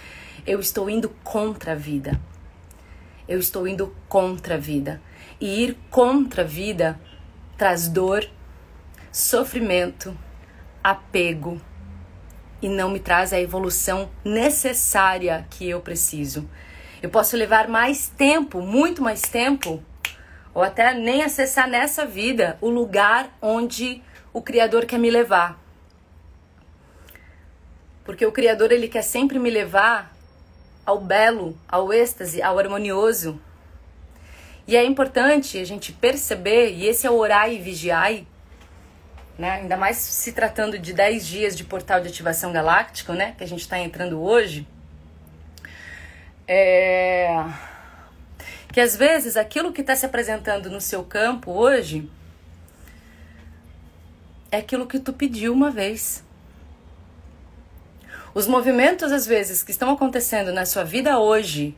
eu 0.46 0.58
estou 0.58 0.88
indo 0.88 1.10
contra 1.22 1.72
a 1.72 1.74
vida. 1.74 2.18
Eu 3.28 3.38
estou 3.38 3.68
indo 3.68 3.94
contra 4.08 4.54
a 4.54 4.56
vida. 4.56 4.98
E 5.38 5.64
ir 5.64 5.76
contra 5.90 6.40
a 6.40 6.46
vida 6.46 6.98
traz 7.58 7.86
dor, 7.86 8.26
sofrimento, 9.12 10.16
apego 10.82 11.60
e 12.62 12.68
não 12.68 12.88
me 12.88 12.98
traz 12.98 13.30
a 13.30 13.38
evolução 13.38 14.08
necessária 14.24 15.46
que 15.50 15.68
eu 15.68 15.82
preciso. 15.82 16.48
Eu 17.02 17.10
posso 17.10 17.36
levar 17.36 17.68
mais 17.68 18.08
tempo, 18.08 18.62
muito 18.62 19.02
mais 19.02 19.20
tempo, 19.20 19.82
ou 20.54 20.62
até 20.62 20.92
nem 20.94 21.22
acessar 21.22 21.68
nessa 21.68 22.04
vida 22.04 22.58
o 22.60 22.68
lugar 22.68 23.30
onde 23.40 24.02
o 24.32 24.42
Criador 24.42 24.84
quer 24.84 24.98
me 24.98 25.10
levar. 25.10 25.58
Porque 28.04 28.26
o 28.26 28.32
Criador 28.32 28.72
ele 28.72 28.88
quer 28.88 29.02
sempre 29.02 29.38
me 29.38 29.50
levar 29.50 30.12
ao 30.84 31.00
belo, 31.00 31.56
ao 31.68 31.92
êxtase, 31.92 32.42
ao 32.42 32.58
harmonioso. 32.58 33.40
E 34.66 34.76
é 34.76 34.84
importante 34.84 35.58
a 35.58 35.64
gente 35.64 35.92
perceber, 35.92 36.72
e 36.72 36.86
esse 36.86 37.06
é 37.06 37.10
o 37.10 37.16
orai 37.16 37.56
e 37.56 37.58
vigiai, 37.58 38.26
né? 39.38 39.52
Ainda 39.52 39.76
mais 39.76 39.96
se 39.96 40.32
tratando 40.32 40.78
de 40.78 40.92
10 40.92 41.26
dias 41.26 41.56
de 41.56 41.64
portal 41.64 42.00
de 42.00 42.08
ativação 42.08 42.52
galáctico, 42.52 43.12
né? 43.12 43.34
Que 43.36 43.44
a 43.44 43.48
gente 43.48 43.60
está 43.60 43.78
entrando 43.78 44.20
hoje. 44.22 44.66
É... 46.46 47.44
Que 48.72 48.80
às 48.80 48.96
vezes 48.96 49.36
aquilo 49.36 49.72
que 49.72 49.82
está 49.82 49.94
se 49.94 50.06
apresentando 50.06 50.70
no 50.70 50.80
seu 50.80 51.04
campo 51.04 51.52
hoje 51.52 52.10
é 54.50 54.56
aquilo 54.56 54.86
que 54.86 54.98
tu 54.98 55.12
pediu 55.12 55.52
uma 55.52 55.70
vez. 55.70 56.24
Os 58.34 58.46
movimentos, 58.46 59.12
às 59.12 59.26
vezes, 59.26 59.62
que 59.62 59.70
estão 59.70 59.90
acontecendo 59.90 60.52
na 60.52 60.64
sua 60.64 60.84
vida 60.84 61.18
hoje, 61.18 61.76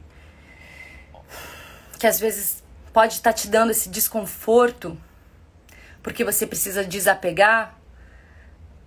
que 1.98 2.06
às 2.06 2.20
vezes 2.20 2.62
pode 2.92 3.14
estar 3.14 3.32
tá 3.32 3.36
te 3.36 3.48
dando 3.48 3.72
esse 3.72 3.88
desconforto, 3.88 4.96
porque 6.00 6.22
você 6.22 6.46
precisa 6.46 6.84
desapegar, 6.84 7.76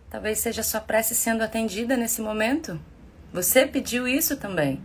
talvez 0.09 0.39
seja 0.39 0.63
sua 0.63 0.79
prece 0.79 1.13
sendo 1.13 1.43
atendida 1.43 1.97
nesse 1.97 2.21
momento. 2.21 2.79
Você 3.33 3.65
pediu 3.65 4.07
isso 4.07 4.37
também. 4.37 4.81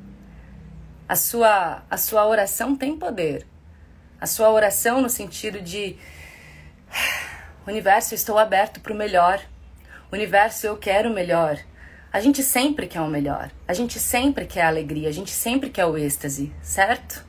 A 1.12 1.14
sua, 1.14 1.83
a 1.90 1.98
sua 1.98 2.27
oração 2.27 2.75
tem 2.75 2.96
poder. 2.96 3.46
A 4.18 4.27
sua 4.27 4.51
oração 4.51 5.03
no 5.03 5.11
sentido 5.11 5.61
de 5.61 5.94
universo, 7.68 8.14
estou 8.14 8.38
aberto 8.38 8.81
para 8.81 8.94
o 8.94 8.96
melhor. 8.96 9.38
Universo, 10.11 10.66
eu 10.66 10.75
quero 10.79 11.11
o 11.11 11.12
melhor. 11.12 11.59
A 12.11 12.18
gente 12.18 12.42
sempre 12.42 12.87
quer 12.87 13.03
o 13.03 13.09
melhor. 13.09 13.51
A 13.68 13.75
gente 13.75 14.01
sempre 14.01 14.46
quer 14.46 14.62
a 14.62 14.68
alegria. 14.68 15.11
A 15.11 15.12
gente 15.12 15.33
sempre 15.33 15.68
quer 15.68 15.85
o 15.85 15.98
êxtase, 15.98 16.51
certo? 16.62 17.27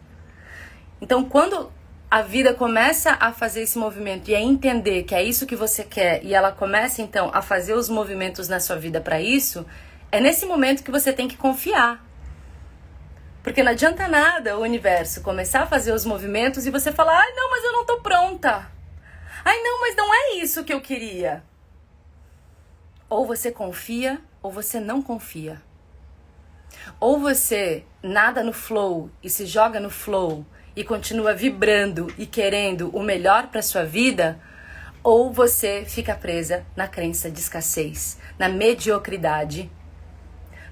Então, 1.02 1.26
quando 1.26 1.70
a 2.10 2.22
vida 2.22 2.54
começa 2.54 3.18
a 3.20 3.34
fazer 3.34 3.64
esse 3.64 3.78
movimento 3.78 4.32
e 4.32 4.36
a 4.36 4.40
entender 4.40 5.04
que 5.04 5.14
é 5.14 5.22
isso 5.22 5.46
que 5.46 5.58
você 5.58 5.84
quer 5.84 6.24
e 6.24 6.34
ela 6.34 6.54
começa 6.54 7.02
então 7.02 7.30
a 7.34 7.42
fazer 7.42 7.74
os 7.74 7.90
movimentos 7.90 8.48
na 8.48 8.62
sua 8.62 8.78
vida 8.78 9.02
para 9.02 9.20
isso, 9.20 9.66
é 10.10 10.22
nesse 10.22 10.46
momento 10.46 10.86
que 10.86 10.92
você 10.92 11.12
tem 11.12 11.28
que 11.28 11.36
confiar. 11.36 12.13
Porque 13.44 13.62
não 13.62 13.74
adianta 13.74 14.08
nada 14.08 14.58
o 14.58 14.62
universo 14.62 15.22
começar 15.22 15.64
a 15.64 15.68
fazer 15.68 15.92
os 15.92 16.06
movimentos 16.06 16.66
e 16.66 16.72
você 16.72 16.94
falar: 16.94 17.20
"Ai, 17.20 17.34
não, 17.34 17.52
mas 17.52 17.64
eu 17.66 17.74
não 17.74 17.86
tô 17.86 18.00
pronta". 18.00 18.72
"Ai, 19.44 19.62
não, 19.62 19.82
mas 19.82 19.96
não 19.98 20.14
é 20.14 20.36
isso 20.36 20.64
que 20.64 20.74
eu 20.74 20.80
queria". 20.80 21.44
Ou 23.10 23.26
você 23.26 23.52
confia 23.52 24.22
ou 24.42 24.50
você 24.50 24.80
não 24.80 25.02
confia. 25.02 25.62
Ou 27.00 27.20
você 27.20 27.84
nada 28.02 28.44
no 28.44 28.54
flow 28.54 29.10
e 29.22 29.30
se 29.30 29.46
joga 29.46 29.80
no 29.80 29.90
flow 29.90 30.46
e 30.76 30.84
continua 30.84 31.34
vibrando 31.34 32.14
e 32.18 32.26
querendo 32.26 32.90
o 32.96 33.04
melhor 33.04 33.48
para 33.48 33.62
sua 33.62 33.84
vida, 33.84 34.40
ou 35.04 35.32
você 35.32 35.86
fica 35.86 36.16
presa 36.16 36.66
na 36.76 36.88
crença 36.88 37.30
de 37.30 37.40
escassez, 37.40 38.18
na 38.40 38.50
mediocridade, 38.50 39.70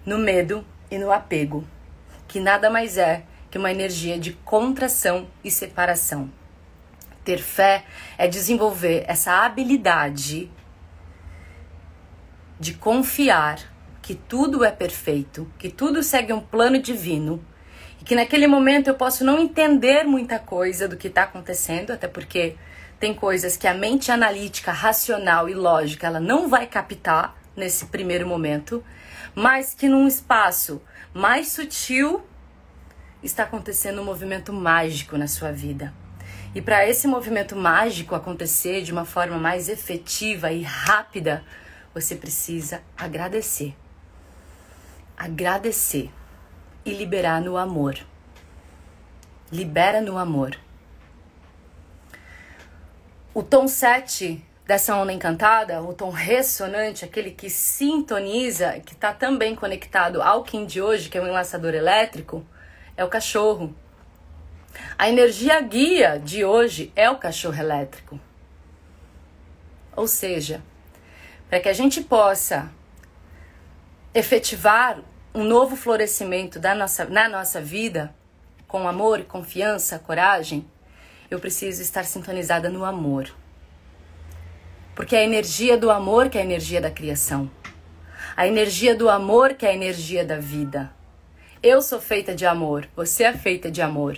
no 0.06 0.18
medo 0.18 0.66
e 0.90 0.98
no 0.98 1.12
apego, 1.12 1.66
que 2.32 2.40
nada 2.40 2.70
mais 2.70 2.98
é 2.98 3.24
que 3.52 3.58
uma 3.58 3.70
energia 3.70 4.18
de 4.18 4.32
contração 4.32 5.28
e 5.44 5.52
separação. 5.52 6.32
Ter 7.26 7.40
fé 7.40 7.84
é 8.18 8.26
desenvolver 8.26 9.04
essa 9.06 9.44
habilidade 9.44 10.50
de 12.58 12.74
confiar 12.74 13.60
que 14.02 14.16
tudo 14.16 14.64
é 14.64 14.72
perfeito, 14.72 15.52
que 15.60 15.70
tudo 15.70 16.02
segue 16.02 16.32
um 16.32 16.40
plano 16.40 16.82
divino 16.82 17.44
e 18.00 18.06
que 18.06 18.16
naquele 18.16 18.48
momento 18.48 18.88
eu 18.88 18.96
posso 18.96 19.26
não 19.26 19.38
entender 19.38 20.06
muita 20.06 20.40
coisa 20.40 20.88
do 20.88 20.96
que 20.96 21.10
está 21.10 21.24
acontecendo, 21.24 21.92
até 21.92 22.08
porque 22.08 22.56
tem 22.98 23.14
coisas 23.14 23.58
que 23.58 23.68
a 23.68 23.74
mente 23.74 24.10
analítica, 24.10 24.72
racional 24.72 25.50
e 25.50 25.54
lógica 25.54 26.08
ela 26.08 26.22
não 26.22 26.48
vai 26.48 26.66
captar 26.66 27.36
nesse 27.58 27.88
primeiro 27.88 28.26
momento, 28.26 28.82
mas 29.36 29.74
que 29.74 29.88
num 29.88 30.08
espaço 30.08 30.82
mais 31.14 31.52
sutil 31.52 32.24
está 33.24 33.44
acontecendo 33.44 34.02
um 34.02 34.06
movimento 34.06 34.52
mágico 34.52 35.18
na 35.18 35.28
sua 35.28 35.52
vida. 35.52 35.94
E 36.54 36.62
para 36.62 36.88
esse 36.88 37.08
movimento 37.08 37.56
mágico 37.56 38.14
acontecer 38.14 38.82
de 38.82 38.92
uma 38.92 39.06
forma 39.06 39.38
mais 39.38 39.70
efetiva 39.70 40.52
e 40.52 40.62
rápida, 40.62 41.44
você 41.94 42.16
precisa 42.16 42.82
agradecer. 42.98 43.76
Agradecer 45.16 46.10
e 46.84 46.94
liberar 46.94 47.42
no 47.42 47.58
amor. 47.58 47.98
Libera 49.52 50.02
no 50.02 50.18
amor. 50.18 50.58
O 53.34 53.42
tom 53.42 53.68
7 53.68 54.44
dessa 54.72 54.96
onda 54.96 55.12
encantada, 55.12 55.82
o 55.82 55.94
tom 55.94 56.10
ressonante, 56.10 57.04
aquele 57.04 57.32
que 57.32 57.50
sintoniza, 57.50 58.80
que 58.80 58.94
está 58.94 59.12
também 59.12 59.54
conectado 59.54 60.22
ao 60.22 60.46
Kim 60.46 60.66
de 60.66 60.82
hoje, 60.82 61.10
que 61.10 61.18
é 61.18 61.22
um 61.22 61.28
enlaçador 61.28 61.74
elétrico, 61.74 62.46
é 62.96 63.04
o 63.04 63.10
cachorro. 63.10 63.76
A 64.98 65.10
energia 65.10 65.60
guia 65.60 66.18
de 66.18 66.46
hoje 66.46 66.90
é 66.96 67.10
o 67.10 67.18
cachorro 67.18 67.60
elétrico. 67.60 68.18
Ou 69.94 70.08
seja, 70.08 70.62
para 71.50 71.60
que 71.60 71.68
a 71.68 71.74
gente 71.74 72.00
possa 72.00 72.72
efetivar 74.14 75.02
um 75.36 75.44
novo 75.44 75.76
florescimento 75.76 76.62
da 76.62 76.74
nossa, 76.74 77.04
na 77.04 77.28
nossa 77.28 77.60
vida, 77.60 78.16
com 78.70 78.88
amor, 78.88 79.26
confiança, 79.26 80.00
coragem, 80.00 80.66
eu 81.30 81.42
preciso 81.42 81.82
estar 81.82 82.06
sintonizada 82.06 82.70
no 82.70 82.86
amor. 82.86 83.41
Porque 84.96 85.16
é 85.16 85.20
a 85.20 85.24
energia 85.24 85.78
do 85.78 85.90
amor 85.90 86.30
que 86.30 86.38
é 86.38 86.42
a 86.42 86.44
energia 86.44 86.82
da 86.82 86.92
criação. 86.92 87.50
A 88.36 88.48
energia 88.48 88.96
do 88.96 89.10
amor 89.10 89.54
que 89.54 89.66
é 89.66 89.70
a 89.70 89.74
energia 89.74 90.26
da 90.26 90.38
vida. 90.38 90.92
Eu 91.64 91.82
sou 91.82 92.02
feita 92.02 92.34
de 92.34 92.46
amor, 92.46 92.88
você 92.96 93.24
é 93.24 93.34
feita 93.34 93.70
de 93.70 93.82
amor. 93.82 94.18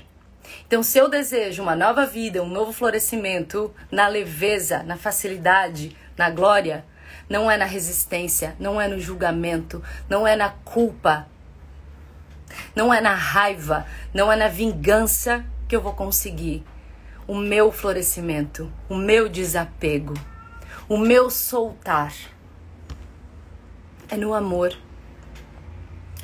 Então, 0.65 0.83
se 0.83 0.97
eu 0.97 1.09
desejo 1.09 1.62
uma 1.62 1.75
nova 1.75 2.05
vida, 2.05 2.41
um 2.41 2.47
novo 2.47 2.71
florescimento 2.71 3.73
na 3.91 4.07
leveza, 4.07 4.83
na 4.83 4.97
facilidade, 4.97 5.95
na 6.17 6.29
glória, 6.29 6.86
não 7.29 7.49
é 7.49 7.57
na 7.57 7.65
resistência, 7.65 8.55
não 8.59 8.79
é 8.79 8.88
no 8.88 8.99
julgamento, 8.99 9.83
não 10.09 10.27
é 10.27 10.36
na 10.36 10.49
culpa, 10.49 11.27
não 12.75 12.93
é 12.93 13.01
na 13.01 13.15
raiva, 13.15 13.86
não 14.13 14.31
é 14.31 14.36
na 14.36 14.47
vingança 14.47 15.45
que 15.67 15.75
eu 15.75 15.81
vou 15.81 15.93
conseguir 15.93 16.63
o 17.27 17.36
meu 17.36 17.71
florescimento, 17.71 18.71
o 18.89 18.95
meu 18.95 19.29
desapego, 19.29 20.13
o 20.93 20.97
meu 20.99 21.27
soltar. 21.27 22.13
É 24.08 24.15
no 24.15 24.32
amor, 24.32 24.77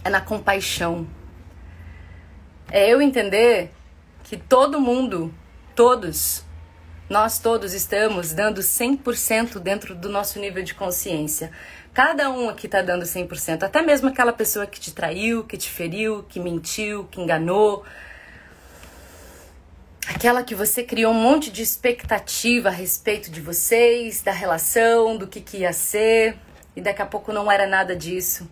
é 0.03 0.11
na 0.11 0.21
compaixão. 0.21 1.07
É 2.69 2.87
eu 2.87 3.01
entender 3.01 3.71
que 4.23 4.37
todo 4.37 4.79
mundo, 4.79 5.33
todos, 5.75 6.45
nós 7.09 7.39
todos 7.39 7.73
estamos 7.73 8.31
dando 8.31 8.61
100% 8.61 9.57
dentro 9.57 9.95
do 9.95 10.07
nosso 10.07 10.37
nível 10.39 10.61
de 10.61 10.75
consciência. 10.75 11.51
Cada 11.91 12.29
um 12.29 12.47
aqui 12.47 12.67
está 12.67 12.83
dando 12.83 13.05
100%, 13.05 13.63
até 13.63 13.81
mesmo 13.81 14.09
aquela 14.09 14.31
pessoa 14.31 14.67
que 14.67 14.79
te 14.79 14.93
traiu, 14.93 15.45
que 15.45 15.57
te 15.57 15.67
feriu, 15.67 16.21
que 16.29 16.39
mentiu, 16.39 17.05
que 17.05 17.19
enganou, 17.19 17.83
aquela 20.09 20.43
que 20.43 20.55
você 20.55 20.83
criou 20.83 21.13
um 21.13 21.21
monte 21.21 21.51
de 21.51 21.61
expectativa 21.61 22.69
a 22.69 22.71
respeito 22.71 23.29
de 23.29 23.39
vocês, 23.39 24.23
da 24.23 24.31
relação, 24.31 25.15
do 25.15 25.27
que, 25.27 25.39
que 25.39 25.57
ia 25.57 25.71
ser, 25.71 26.35
e 26.75 26.81
daqui 26.81 27.01
a 27.01 27.05
pouco 27.05 27.31
não 27.31 27.49
era 27.51 27.67
nada 27.67 27.95
disso. 27.95 28.49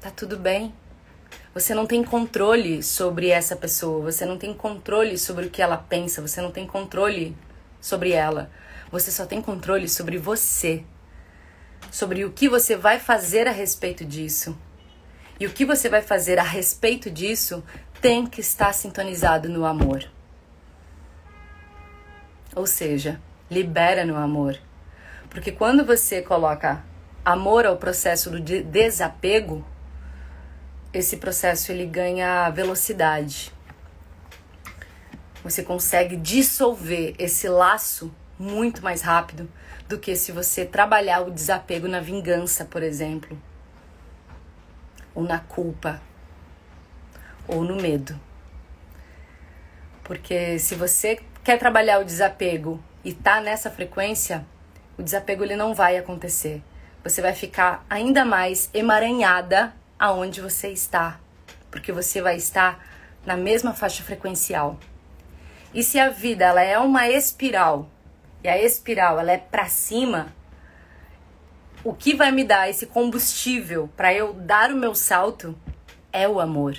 Tá 0.00 0.08
tudo 0.08 0.36
bem. 0.36 0.72
Você 1.52 1.74
não 1.74 1.86
tem 1.86 2.04
controle 2.04 2.84
sobre 2.84 3.30
essa 3.30 3.56
pessoa, 3.56 4.00
você 4.00 4.24
não 4.24 4.38
tem 4.38 4.54
controle 4.54 5.18
sobre 5.18 5.46
o 5.46 5.50
que 5.50 5.60
ela 5.60 5.76
pensa, 5.76 6.22
você 6.22 6.40
não 6.40 6.52
tem 6.52 6.68
controle 6.68 7.36
sobre 7.80 8.12
ela. 8.12 8.48
Você 8.92 9.10
só 9.10 9.26
tem 9.26 9.42
controle 9.42 9.88
sobre 9.88 10.18
você. 10.18 10.84
Sobre 11.90 12.24
o 12.24 12.30
que 12.30 12.48
você 12.48 12.76
vai 12.76 13.00
fazer 13.00 13.48
a 13.48 13.52
respeito 13.52 14.04
disso. 14.04 14.56
E 15.40 15.46
o 15.46 15.50
que 15.50 15.64
você 15.64 15.88
vai 15.88 16.02
fazer 16.02 16.38
a 16.38 16.44
respeito 16.44 17.10
disso 17.10 17.64
tem 18.00 18.26
que 18.26 18.40
estar 18.40 18.72
sintonizado 18.72 19.48
no 19.48 19.64
amor. 19.64 20.04
Ou 22.56 22.66
seja, 22.66 23.20
libera 23.50 24.04
no 24.04 24.16
amor. 24.16 24.58
Porque 25.28 25.52
quando 25.52 25.84
você 25.84 26.22
coloca 26.22 26.82
amor 27.24 27.66
ao 27.66 27.76
processo 27.76 28.30
do 28.30 28.40
desapego, 28.40 29.64
esse 30.92 31.18
processo 31.18 31.70
ele 31.70 31.86
ganha 31.86 32.48
velocidade. 32.50 33.52
Você 35.44 35.62
consegue 35.62 36.16
dissolver 36.16 37.14
esse 37.18 37.48
laço 37.48 38.12
muito 38.38 38.82
mais 38.82 39.02
rápido 39.02 39.48
do 39.88 39.98
que 39.98 40.16
se 40.16 40.32
você 40.32 40.64
trabalhar 40.64 41.20
o 41.20 41.30
desapego 41.30 41.86
na 41.86 42.00
vingança, 42.00 42.64
por 42.64 42.82
exemplo, 42.82 43.40
ou 45.14 45.22
na 45.22 45.38
culpa, 45.38 46.00
ou 47.50 47.62
no 47.64 47.76
medo. 47.76 48.18
Porque 50.04 50.58
se 50.58 50.74
você 50.74 51.20
quer 51.44 51.58
trabalhar 51.58 52.00
o 52.00 52.04
desapego 52.04 52.82
e 53.04 53.12
tá 53.12 53.40
nessa 53.40 53.70
frequência, 53.70 54.44
o 54.98 55.02
desapego 55.02 55.44
ele 55.44 55.56
não 55.56 55.74
vai 55.74 55.96
acontecer. 55.96 56.62
Você 57.02 57.22
vai 57.22 57.32
ficar 57.32 57.84
ainda 57.88 58.24
mais 58.24 58.68
emaranhada 58.74 59.72
aonde 59.98 60.40
você 60.40 60.68
está, 60.68 61.18
porque 61.70 61.92
você 61.92 62.20
vai 62.20 62.36
estar 62.36 62.84
na 63.24 63.36
mesma 63.36 63.72
faixa 63.72 64.02
frequencial. 64.02 64.78
E 65.72 65.82
se 65.82 65.98
a 65.98 66.10
vida 66.10 66.44
ela 66.44 66.62
é 66.62 66.78
uma 66.78 67.08
espiral, 67.08 67.88
e 68.42 68.48
a 68.48 68.60
espiral 68.60 69.18
ela 69.18 69.32
é 69.32 69.38
para 69.38 69.68
cima, 69.68 70.34
o 71.84 71.94
que 71.94 72.14
vai 72.14 72.30
me 72.30 72.44
dar 72.44 72.68
esse 72.68 72.86
combustível 72.86 73.88
para 73.96 74.12
eu 74.12 74.32
dar 74.34 74.70
o 74.70 74.76
meu 74.76 74.94
salto 74.94 75.56
é 76.12 76.28
o 76.28 76.40
amor. 76.40 76.76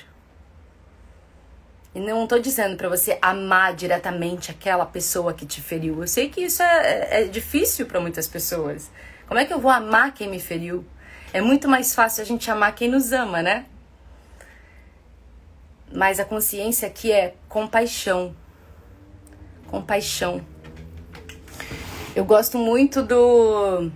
E 1.94 2.00
não 2.00 2.24
estou 2.24 2.40
dizendo 2.40 2.78
para 2.78 2.88
você 2.88 3.18
amar 3.22 3.74
diretamente 3.74 4.50
aquela 4.50 4.86
pessoa 4.86 5.34
que 5.34 5.46
te 5.46 5.62
feriu. 5.62 6.00
Eu 6.02 6.08
sei 6.08 6.30
que 6.30 6.42
isso 6.42 6.64
é, 6.64 7.24
é 7.24 7.24
difícil 7.26 7.86
para 7.86 8.00
muitas 8.00 8.28
pessoas. 8.28 8.90
Como 9.28 9.40
é 9.40 9.46
que 9.46 9.54
eu 9.54 9.60
vou 9.60 9.72
amar 9.72 10.14
quem 10.14 10.30
me 10.30 10.40
feriu? 10.40 10.86
É 11.34 11.42
muito 11.42 11.68
mais 11.68 11.94
fácil 11.94 12.22
a 12.22 12.26
gente 12.26 12.50
amar 12.50 12.74
quem 12.76 12.90
nos 12.90 13.12
ama, 13.12 13.42
né? 13.42 13.66
Mas 15.94 16.20
a 16.20 16.26
consciência 16.26 16.88
aqui 16.88 17.12
é 17.12 17.34
compaixão. 17.50 18.34
Compaixão. 19.68 20.46
Eu 22.16 22.26
gosto 22.26 22.58
muito 22.58 23.02
do, 23.02 23.90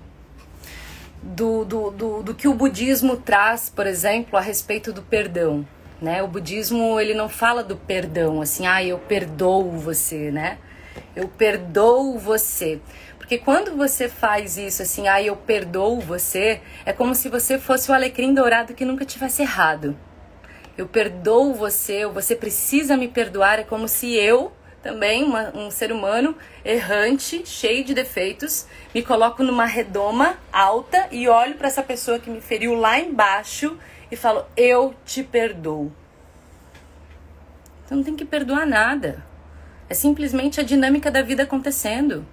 do, 1.21 1.65
do, 1.65 1.91
do, 1.91 2.23
do 2.23 2.35
que 2.35 2.47
o 2.47 2.53
budismo 2.53 3.17
traz, 3.17 3.69
por 3.69 3.87
exemplo, 3.87 4.37
a 4.37 4.41
respeito 4.41 4.93
do 4.93 5.01
perdão. 5.01 5.65
Né? 6.05 6.21
O 6.21 6.27
budismo 6.27 6.99
ele 6.99 7.15
não 7.15 7.27
fala 7.27 7.63
do 7.63 7.75
perdão, 7.75 8.39
assim, 8.39 8.67
ah, 8.67 8.83
eu 8.83 8.99
perdoo 8.99 9.71
você, 9.71 10.29
né? 10.29 10.59
Eu 11.15 11.27
perdoo 11.27 12.19
você. 12.19 12.79
Porque 13.17 13.39
quando 13.39 13.75
você 13.75 14.07
faz 14.07 14.55
isso 14.55 14.83
assim, 14.83 15.07
ah, 15.07 15.19
eu 15.19 15.35
perdoo 15.35 15.99
você, 15.99 16.61
é 16.85 16.93
como 16.93 17.15
se 17.15 17.27
você 17.27 17.57
fosse 17.57 17.89
o 17.89 17.93
alecrim 17.95 18.35
dourado 18.35 18.75
que 18.75 18.85
nunca 18.85 19.03
tivesse 19.03 19.41
errado. 19.41 19.97
Eu 20.77 20.85
perdoo 20.85 21.55
você, 21.55 22.05
ou 22.05 22.13
você 22.13 22.35
precisa 22.35 22.95
me 22.95 23.07
perdoar, 23.07 23.57
é 23.57 23.63
como 23.63 23.87
se 23.87 24.13
eu, 24.13 24.51
também, 24.83 25.23
uma, 25.23 25.57
um 25.57 25.71
ser 25.71 25.91
humano 25.91 26.37
errante, 26.63 27.41
cheio 27.47 27.83
de 27.83 27.95
defeitos, 27.95 28.67
me 28.93 29.01
coloco 29.01 29.41
numa 29.41 29.65
redoma 29.65 30.37
alta 30.53 31.07
e 31.11 31.27
olho 31.27 31.55
para 31.55 31.67
essa 31.67 31.81
pessoa 31.81 32.19
que 32.19 32.29
me 32.29 32.41
feriu 32.41 32.75
lá 32.75 32.99
embaixo 32.99 33.75
e 34.15 34.17
falo: 34.17 34.45
Eu 34.57 34.95
te 35.05 35.23
perdoo. 35.23 35.91
Então 37.85 37.97
não 37.97 38.03
tem 38.03 38.15
que 38.15 38.25
perdoar 38.25 38.65
nada. 38.65 39.23
É 39.87 39.93
simplesmente 39.93 40.59
a 40.59 40.63
dinâmica 40.63 41.11
da 41.11 41.21
vida 41.21 41.43
acontecendo. 41.43 42.25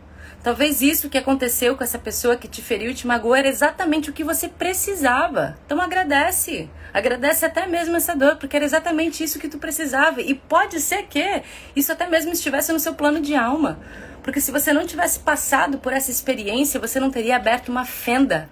Talvez 0.43 0.81
isso 0.81 1.11
que 1.11 1.19
aconteceu 1.19 1.77
com 1.77 1.85
essa 1.85 1.99
pessoa 1.99 2.37
que 2.37 2.49
te 2.49 2.63
feriu 2.63 2.91
e 2.91 2.95
te 2.95 3.07
magoou 3.07 3.35
era 3.35 3.47
exatamente 3.47 4.11
o 4.11 4.13
que 4.13 4.25
você 4.25 4.49
precisava. 4.49 5.57
Então 5.67 5.81
agradece. 5.81 6.71
Agradece 6.93 7.45
até 7.45 7.67
mesmo 7.67 7.97
essa 7.97 8.15
dor, 8.15 8.37
porque 8.37 8.57
era 8.57 8.65
exatamente 8.65 9.23
isso 9.23 9.39
que 9.39 9.49
tu 9.49 9.59
precisava. 9.59 10.21
E 10.21 10.35
pode 10.35 10.81
ser 10.81 11.05
que 11.05 11.43
isso 11.77 11.93
até 11.93 12.09
mesmo 12.09 12.33
estivesse 12.33 12.73
no 12.73 12.81
seu 12.81 12.95
plano 12.95 13.21
de 13.21 13.35
alma. 13.35 13.79
Porque 14.23 14.41
se 14.41 14.51
você 14.51 14.73
não 14.73 14.87
tivesse 14.87 15.21
passado 15.21 15.79
por 15.79 15.93
essa 15.93 16.11
experiência, 16.11 16.81
você 16.81 16.99
não 16.99 17.11
teria 17.11 17.37
aberto 17.37 17.69
uma 17.69 17.85
fenda. 17.85 18.49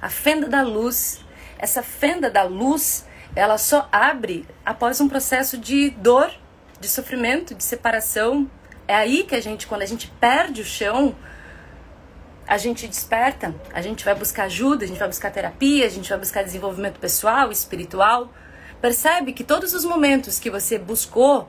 A 0.00 0.08
fenda 0.08 0.48
da 0.48 0.62
luz. 0.62 1.20
Essa 1.60 1.82
fenda 1.82 2.30
da 2.30 2.42
luz, 2.42 3.04
ela 3.36 3.58
só 3.58 3.86
abre 3.92 4.46
após 4.64 4.98
um 4.98 5.06
processo 5.06 5.58
de 5.58 5.90
dor, 5.90 6.32
de 6.80 6.88
sofrimento, 6.88 7.54
de 7.54 7.62
separação, 7.62 8.50
é 8.88 8.94
aí 8.94 9.24
que 9.24 9.34
a 9.34 9.42
gente, 9.42 9.66
quando 9.66 9.82
a 9.82 9.86
gente 9.86 10.10
perde 10.18 10.62
o 10.62 10.64
chão, 10.64 11.14
a 12.48 12.56
gente 12.56 12.88
desperta, 12.88 13.54
a 13.74 13.82
gente 13.82 14.06
vai 14.06 14.14
buscar 14.14 14.44
ajuda, 14.44 14.86
a 14.86 14.88
gente 14.88 14.98
vai 14.98 15.06
buscar 15.06 15.30
terapia, 15.30 15.84
a 15.84 15.90
gente 15.90 16.08
vai 16.08 16.18
buscar 16.18 16.42
desenvolvimento 16.42 16.98
pessoal, 16.98 17.52
espiritual. 17.52 18.32
Percebe 18.80 19.34
que 19.34 19.44
todos 19.44 19.74
os 19.74 19.84
momentos 19.84 20.38
que 20.38 20.50
você 20.50 20.78
buscou 20.78 21.46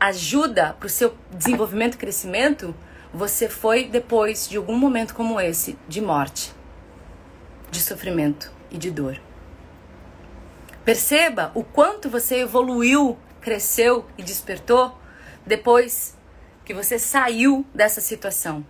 ajuda 0.00 0.74
para 0.80 0.86
o 0.86 0.88
seu 0.88 1.14
desenvolvimento 1.30 1.96
e 1.96 1.98
crescimento, 1.98 2.74
você 3.12 3.46
foi 3.46 3.84
depois 3.84 4.48
de 4.48 4.56
algum 4.56 4.76
momento 4.78 5.14
como 5.14 5.38
esse, 5.38 5.78
de 5.86 6.00
morte, 6.00 6.50
de 7.70 7.78
sofrimento 7.78 8.50
e 8.70 8.78
de 8.78 8.90
dor. 8.90 9.20
Perceba 10.84 11.52
o 11.54 11.62
quanto 11.62 12.08
você 12.08 12.36
evoluiu, 12.36 13.18
cresceu 13.40 14.06
e 14.16 14.22
despertou 14.22 14.96
depois 15.46 16.16
que 16.64 16.72
você 16.72 16.98
saiu 16.98 17.66
dessa 17.74 18.00
situação. 18.00 18.64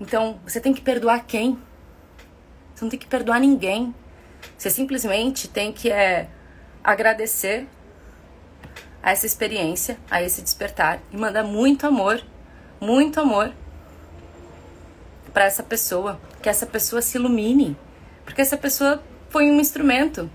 Então, 0.00 0.40
você 0.44 0.60
tem 0.60 0.74
que 0.74 0.80
perdoar 0.80 1.24
quem? 1.24 1.58
Você 2.74 2.84
não 2.84 2.90
tem 2.90 2.98
que 2.98 3.06
perdoar 3.06 3.40
ninguém. 3.40 3.94
Você 4.58 4.68
simplesmente 4.68 5.48
tem 5.48 5.72
que 5.72 5.90
é, 5.90 6.28
agradecer 6.82 7.66
a 9.02 9.12
essa 9.12 9.26
experiência, 9.26 9.98
a 10.10 10.22
esse 10.22 10.42
despertar 10.42 11.00
e 11.12 11.16
mandar 11.16 11.44
muito 11.44 11.86
amor, 11.86 12.22
muito 12.80 13.20
amor 13.20 13.52
para 15.32 15.44
essa 15.44 15.62
pessoa, 15.62 16.20
que 16.42 16.48
essa 16.48 16.66
pessoa 16.66 17.02
se 17.02 17.18
ilumine, 17.18 17.76
porque 18.24 18.40
essa 18.40 18.56
pessoa 18.56 19.02
foi 19.28 19.50
um 19.50 19.60
instrumento. 19.60 20.30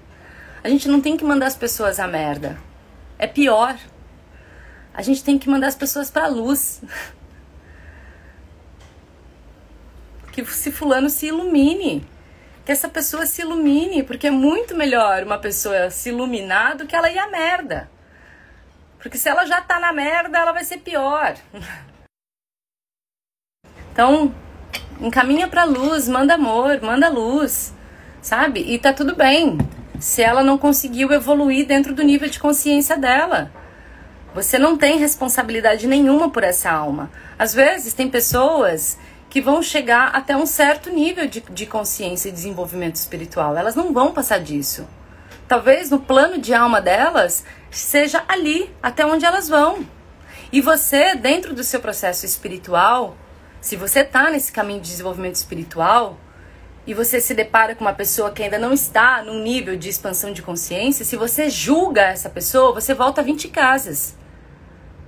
A 0.64 0.70
gente 0.70 0.90
não 0.90 1.00
tem 1.00 1.16
que 1.16 1.24
mandar 1.24 1.48
as 1.48 1.56
pessoas 1.56 2.00
a 2.00 2.08
merda. 2.08 2.60
É 3.18 3.26
pior. 3.26 3.78
A 4.94 5.02
gente 5.02 5.24
tem 5.24 5.38
que 5.40 5.50
mandar 5.50 5.68
as 5.68 5.76
pessoas 5.76 6.12
para 6.12 6.26
a 6.26 6.30
luz. 6.30 6.82
Que 10.32 10.46
se 10.46 10.72
fulano 10.72 11.10
se 11.10 11.26
ilumine. 11.26 12.08
Que 12.64 12.72
essa 12.72 12.88
pessoa 12.88 13.26
se 13.26 13.42
ilumine, 13.42 14.04
porque 14.04 14.28
é 14.28 14.32
muito 14.32 14.76
melhor 14.76 15.24
uma 15.24 15.38
pessoa 15.38 15.90
se 15.90 16.10
iluminar 16.10 16.78
do 16.78 16.86
que 16.86 16.96
ela 16.96 17.12
ir 17.12 17.18
à 17.18 17.28
merda. 17.28 17.90
Porque 19.00 19.18
se 19.18 19.28
ela 19.28 19.46
já 19.46 19.60
tá 19.60 19.80
na 19.80 19.92
merda, 19.92 20.38
ela 20.38 20.52
vai 20.52 20.64
ser 20.64 20.78
pior. 20.78 21.36
Então, 23.92 24.34
encaminha 25.02 25.46
pra 25.46 25.66
luz, 25.66 26.08
manda 26.08 26.36
amor, 26.36 26.80
manda 26.82 27.10
luz, 27.10 27.74
sabe? 28.22 28.62
E 28.62 28.80
tá 28.80 28.94
tudo 28.94 29.14
bem 29.14 29.58
se 30.00 30.22
ela 30.22 30.44
não 30.44 30.58
conseguiu 30.58 31.12
evoluir 31.12 31.68
dentro 31.68 31.94
do 31.94 32.04
nível 32.04 32.30
de 32.30 32.40
consciência 32.40 32.98
dela. 32.98 33.52
Você 34.34 34.58
não 34.58 34.78
tem 34.78 34.98
responsabilidade 34.98 35.88
nenhuma 35.88 36.30
por 36.30 36.44
essa 36.44 36.72
alma. 36.72 37.12
Às 37.38 37.54
vezes, 37.54 37.94
tem 37.94 38.10
pessoas 38.10 38.98
que 39.30 39.42
vão 39.42 39.62
chegar 39.62 40.08
até 40.08 40.36
um 40.36 40.46
certo 40.46 40.90
nível 40.90 41.28
de, 41.28 41.42
de 41.42 41.66
consciência 41.66 42.30
e 42.30 42.32
desenvolvimento 42.32 42.96
espiritual. 42.96 43.56
Elas 43.56 43.76
não 43.76 43.94
vão 43.94 44.12
passar 44.12 44.40
disso. 44.40 44.88
Talvez 45.48 45.90
no 45.90 46.00
plano 46.00 46.38
de 46.38 46.54
alma 46.54 46.80
delas 46.80 47.44
seja 47.72 48.24
ali, 48.28 48.74
até 48.82 49.06
onde 49.06 49.26
elas 49.26 49.50
vão. 49.50 49.86
E 50.52 50.62
você, 50.62 51.16
dentro 51.16 51.54
do 51.54 51.64
seu 51.64 51.80
processo 51.80 52.26
espiritual, 52.26 53.16
se 53.62 53.76
você 53.76 54.00
está 54.02 54.30
nesse 54.30 54.52
caminho 54.52 54.82
de 54.82 54.90
desenvolvimento 54.90 55.36
espiritual 55.36 56.18
e 56.90 56.94
você 56.96 57.22
se 57.22 57.36
depara 57.36 57.76
com 57.76 57.86
uma 57.86 57.94
pessoa 57.94 58.32
que 58.32 58.42
ainda 58.42 58.58
não 58.58 58.74
está 58.74 59.22
num 59.22 59.44
nível 59.44 59.78
de 59.78 59.88
expansão 59.88 60.34
de 60.34 60.42
consciência, 60.42 61.06
se 61.06 61.16
você 61.16 61.48
julga 61.48 62.02
essa 62.02 62.32
pessoa, 62.32 62.74
você 62.74 62.96
volta 62.96 63.22
20 63.22 63.48
casas. 63.50 64.18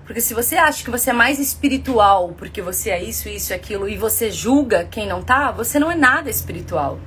Porque 0.06 0.22
se 0.22 0.36
você 0.36 0.58
acha 0.58 0.84
que 0.84 0.92
você 0.92 1.10
é 1.10 1.14
mais 1.14 1.40
espiritual 1.40 2.36
porque 2.38 2.62
você 2.62 2.92
é 2.92 3.04
isso, 3.04 3.28
isso 3.28 3.52
aquilo 3.52 3.90
e 3.90 3.98
você 3.98 4.30
julga 4.30 4.88
quem 4.92 5.08
não 5.08 5.24
tá, 5.24 5.50
você 5.50 5.80
não 5.80 5.92
é 5.92 5.96
nada 5.96 6.30
espiritual. 6.30 7.00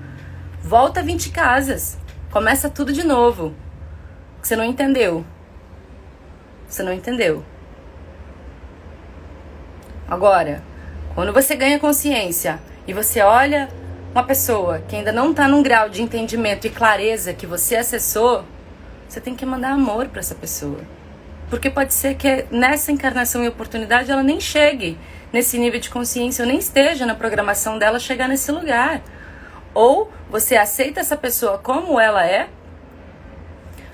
Volta 0.61 1.05
20 1.05 1.31
casas. 1.31 1.97
Começa 2.33 2.69
tudo 2.69 2.93
de 2.93 3.05
novo. 3.05 3.55
Você 4.43 4.57
não 4.57 4.65
entendeu. 4.65 5.25
Você 6.67 6.83
não 6.83 6.93
entendeu. 6.93 7.45
Agora, 10.09 10.65
quando 11.15 11.33
você 11.33 11.55
ganha 11.55 11.79
consciência 11.79 12.61
e 12.89 12.93
você 12.93 13.21
olha 13.21 13.69
uma 14.15 14.23
pessoa 14.23 14.79
que 14.79 14.95
ainda 14.95 15.11
não 15.11 15.33
está 15.33 15.49
num 15.49 15.61
grau 15.61 15.89
de 15.89 16.01
entendimento 16.01 16.69
e 16.69 16.71
clareza 16.71 17.35
que 17.35 17.49
você 17.49 17.75
acessou, 17.75 18.45
você 19.09 19.21
tem 19.21 19.35
que 19.35 19.45
mandar 19.45 19.71
amor 19.73 20.07
para 20.07 20.21
essa 20.21 20.37
pessoa. 20.37 20.79
Porque 21.51 21.69
pode 21.69 21.93
ser 21.93 22.15
que 22.15 22.47
nessa 22.49 22.93
encarnação 22.93 23.43
e 23.43 23.49
oportunidade 23.49 24.13
ela 24.13 24.23
nem 24.23 24.41
chegue 24.41 24.97
nesse 25.33 25.59
nível 25.59 25.81
de 25.81 25.91
consciência, 25.91 26.45
ou 26.45 26.49
nem 26.49 26.59
esteja 26.59 27.05
na 27.05 27.17
programação 27.17 27.77
dela 27.77 27.99
chegar 27.99 28.29
nesse 28.29 28.53
lugar. 28.53 29.03
Ou 29.75 30.09
você 30.31 30.57
aceita 30.57 31.01
essa 31.01 31.17
pessoa 31.17 31.59
como 31.59 31.99
ela 31.99 32.25
é, 32.25 32.49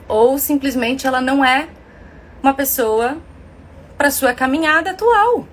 ou 0.06 0.38
simplesmente 0.38 1.06
ela 1.06 1.22
não 1.22 1.42
é 1.42 1.66
uma 2.42 2.52
pessoa 2.52 3.16
para 3.96 4.10
sua 4.10 4.34
caminhada 4.34 4.90
atual. 4.90 5.46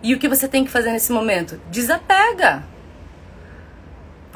E 0.00 0.14
o 0.14 0.18
que 0.20 0.28
você 0.28 0.46
tem 0.46 0.64
que 0.64 0.70
fazer 0.70 0.92
nesse 0.92 1.10
momento? 1.10 1.60
Desapega. 1.70 2.75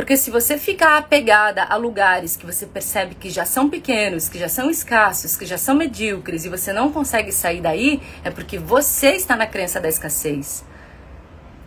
Porque 0.01 0.17
se 0.17 0.31
você 0.31 0.57
ficar 0.57 0.97
apegada 0.97 1.63
a 1.63 1.77
lugares 1.77 2.35
que 2.35 2.47
você 2.47 2.65
percebe 2.65 3.15
que 3.15 3.29
já 3.29 3.45
são 3.45 3.69
pequenos, 3.69 4.31
que 4.31 4.39
já 4.39 4.49
são 4.49 4.71
escassos, 4.71 5.37
que 5.37 5.45
já 5.45 5.59
são 5.59 5.75
medíocres 5.75 6.47
e 6.47 6.49
você 6.49 6.73
não 6.73 6.91
consegue 6.91 7.31
sair 7.31 7.61
daí, 7.61 8.01
é 8.25 8.31
porque 8.31 8.57
você 8.57 9.11
está 9.11 9.37
na 9.37 9.47
crença 9.47 9.79
da 9.79 9.91
escassez. 9.91 10.65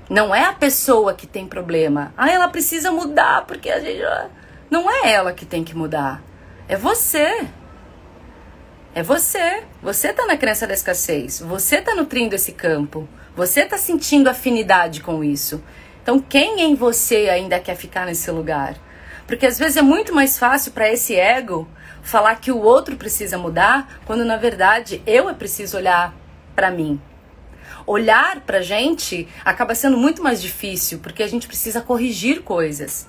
Não 0.10 0.34
é 0.34 0.46
a 0.46 0.52
pessoa 0.52 1.13
que 1.13 1.28
tem 1.28 1.46
problema. 1.46 2.12
Ah, 2.17 2.32
ela 2.32 2.48
precisa 2.48 2.89
mudar 2.89 3.46
porque 3.46 3.69
a 3.69 3.80
gente. 3.80 4.02
Não 4.67 4.89
é 4.89 5.13
ela 5.13 5.32
que 5.32 5.46
tem 5.46 5.63
que 5.63 5.78
mudar. 5.78 6.19
É 6.67 6.76
você. 6.76 7.46
É 8.96 9.04
você. 9.04 9.63
Você 9.80 10.08
está 10.08 10.26
na 10.26 10.38
crença 10.38 10.65
da 10.65 10.74
escassez. 10.74 11.39
Você 11.39 11.76
está 11.76 11.93
nutrindo 11.93 12.34
esse 12.34 12.54
campo. 12.54 13.08
Você 13.36 13.60
está 13.60 13.78
sentindo 13.78 14.28
afinidade 14.28 15.02
com 15.02 15.24
isso. 15.24 15.63
Então, 16.04 16.20
quem 16.20 16.60
em 16.60 16.76
você 16.76 17.30
ainda 17.30 17.58
quer 17.62 17.78
ficar 17.78 18.06
nesse 18.06 18.30
lugar? 18.30 18.76
Porque 19.26 19.46
às 19.46 19.58
vezes 19.58 19.78
é 19.78 19.82
muito 19.82 20.13
mais 20.13 20.38
fácil 20.38 20.74
para 20.74 20.92
esse 20.92 21.16
ego 21.16 21.66
falar 22.02 22.36
que 22.36 22.52
o 22.52 22.62
outro 22.62 22.98
precisa 22.98 23.38
mudar, 23.38 24.02
quando 24.06 24.26
na 24.26 24.36
verdade 24.36 25.02
eu 25.08 25.30
é 25.30 25.34
preciso 25.34 25.78
olhar 25.78 26.13
para 26.54 26.70
mim. 26.70 27.00
Olhar 27.88 28.42
pra 28.42 28.62
gente 28.62 29.30
acaba 29.46 29.74
sendo 29.74 29.98
muito 29.98 30.22
mais 30.22 30.42
difícil, 30.42 31.00
porque 31.00 31.24
a 31.24 31.28
gente 31.28 31.48
precisa 31.48 31.80
corrigir 31.80 32.42
coisas. 32.42 33.08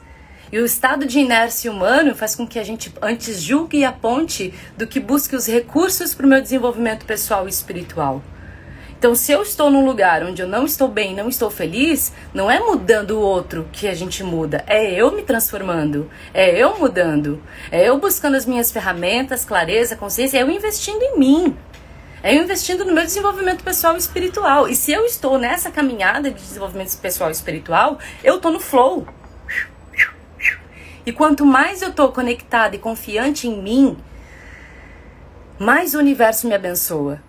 E 0.53 0.59
o 0.61 0.65
estado 0.65 1.05
de 1.05 1.19
inércia 1.19 1.73
humano 1.73 2.15
faz 2.15 2.37
com 2.37 2.47
que 2.47 2.61
a 2.61 2.63
gente 2.63 2.93
antes 3.03 3.43
julgue 3.43 3.79
e 3.79 3.85
aponte 3.85 4.55
do 4.79 4.87
que 4.87 5.01
busque 5.01 5.35
os 5.35 5.49
recursos 5.49 6.15
para 6.15 6.27
o 6.27 6.29
meu 6.29 6.41
desenvolvimento 6.41 7.05
pessoal 7.05 7.47
e 7.47 7.51
espiritual. 7.51 8.23
Então, 8.99 9.15
se 9.15 9.33
eu 9.33 9.43
estou 9.43 9.71
num 9.71 9.85
lugar 9.85 10.23
onde 10.23 10.41
eu 10.41 10.49
não 10.49 10.65
estou 10.65 10.89
bem, 10.89 11.15
não 11.15 11.29
estou 11.29 11.51
feliz, 11.51 12.13
não 12.33 12.51
é 12.51 12.59
mudando 12.59 13.13
o 13.13 13.21
outro 13.21 13.69
que 13.71 13.87
a 13.87 13.95
gente 13.95 14.25
muda, 14.25 14.65
é 14.67 14.95
eu 14.95 15.13
me 15.13 15.23
transformando, 15.23 16.11
é 16.33 16.59
eu 16.59 16.79
mudando, 16.79 17.43
é 17.71 17.87
eu 17.89 17.99
buscando 17.99 18.35
as 18.35 18.47
minhas 18.47 18.73
ferramentas, 18.73 19.45
clareza, 19.45 19.97
consciência, 19.97 20.39
é 20.39 20.43
eu 20.43 20.51
investindo 20.51 21.03
em 21.03 21.19
mim. 21.19 21.57
É 22.23 22.35
eu 22.35 22.43
investindo 22.43 22.87
no 22.87 22.95
meu 22.95 23.05
desenvolvimento 23.05 23.63
pessoal 23.63 23.95
e 23.97 23.99
espiritual. 23.99 24.67
E 24.67 24.75
se 24.75 24.91
eu 24.91 25.05
estou 25.05 25.39
nessa 25.39 25.71
caminhada 25.71 26.31
de 26.31 26.41
desenvolvimento 26.41 26.97
pessoal 26.97 27.29
e 27.29 27.33
espiritual, 27.33 27.99
eu 28.23 28.37
estou 28.37 28.51
no 28.51 28.61
flow. 28.61 29.07
E 31.05 31.13
quanto 31.13 31.45
mais 31.45 31.83
eu 31.83 31.91
estou 31.91 32.11
conectada 32.11 32.75
e 32.75 32.79
confiante 32.79 33.47
em 33.47 33.63
mim, 33.63 33.99
mais 35.59 35.95
o 35.95 35.99
universo 35.99 36.49
me 36.49 36.55
abençoa 36.55 37.21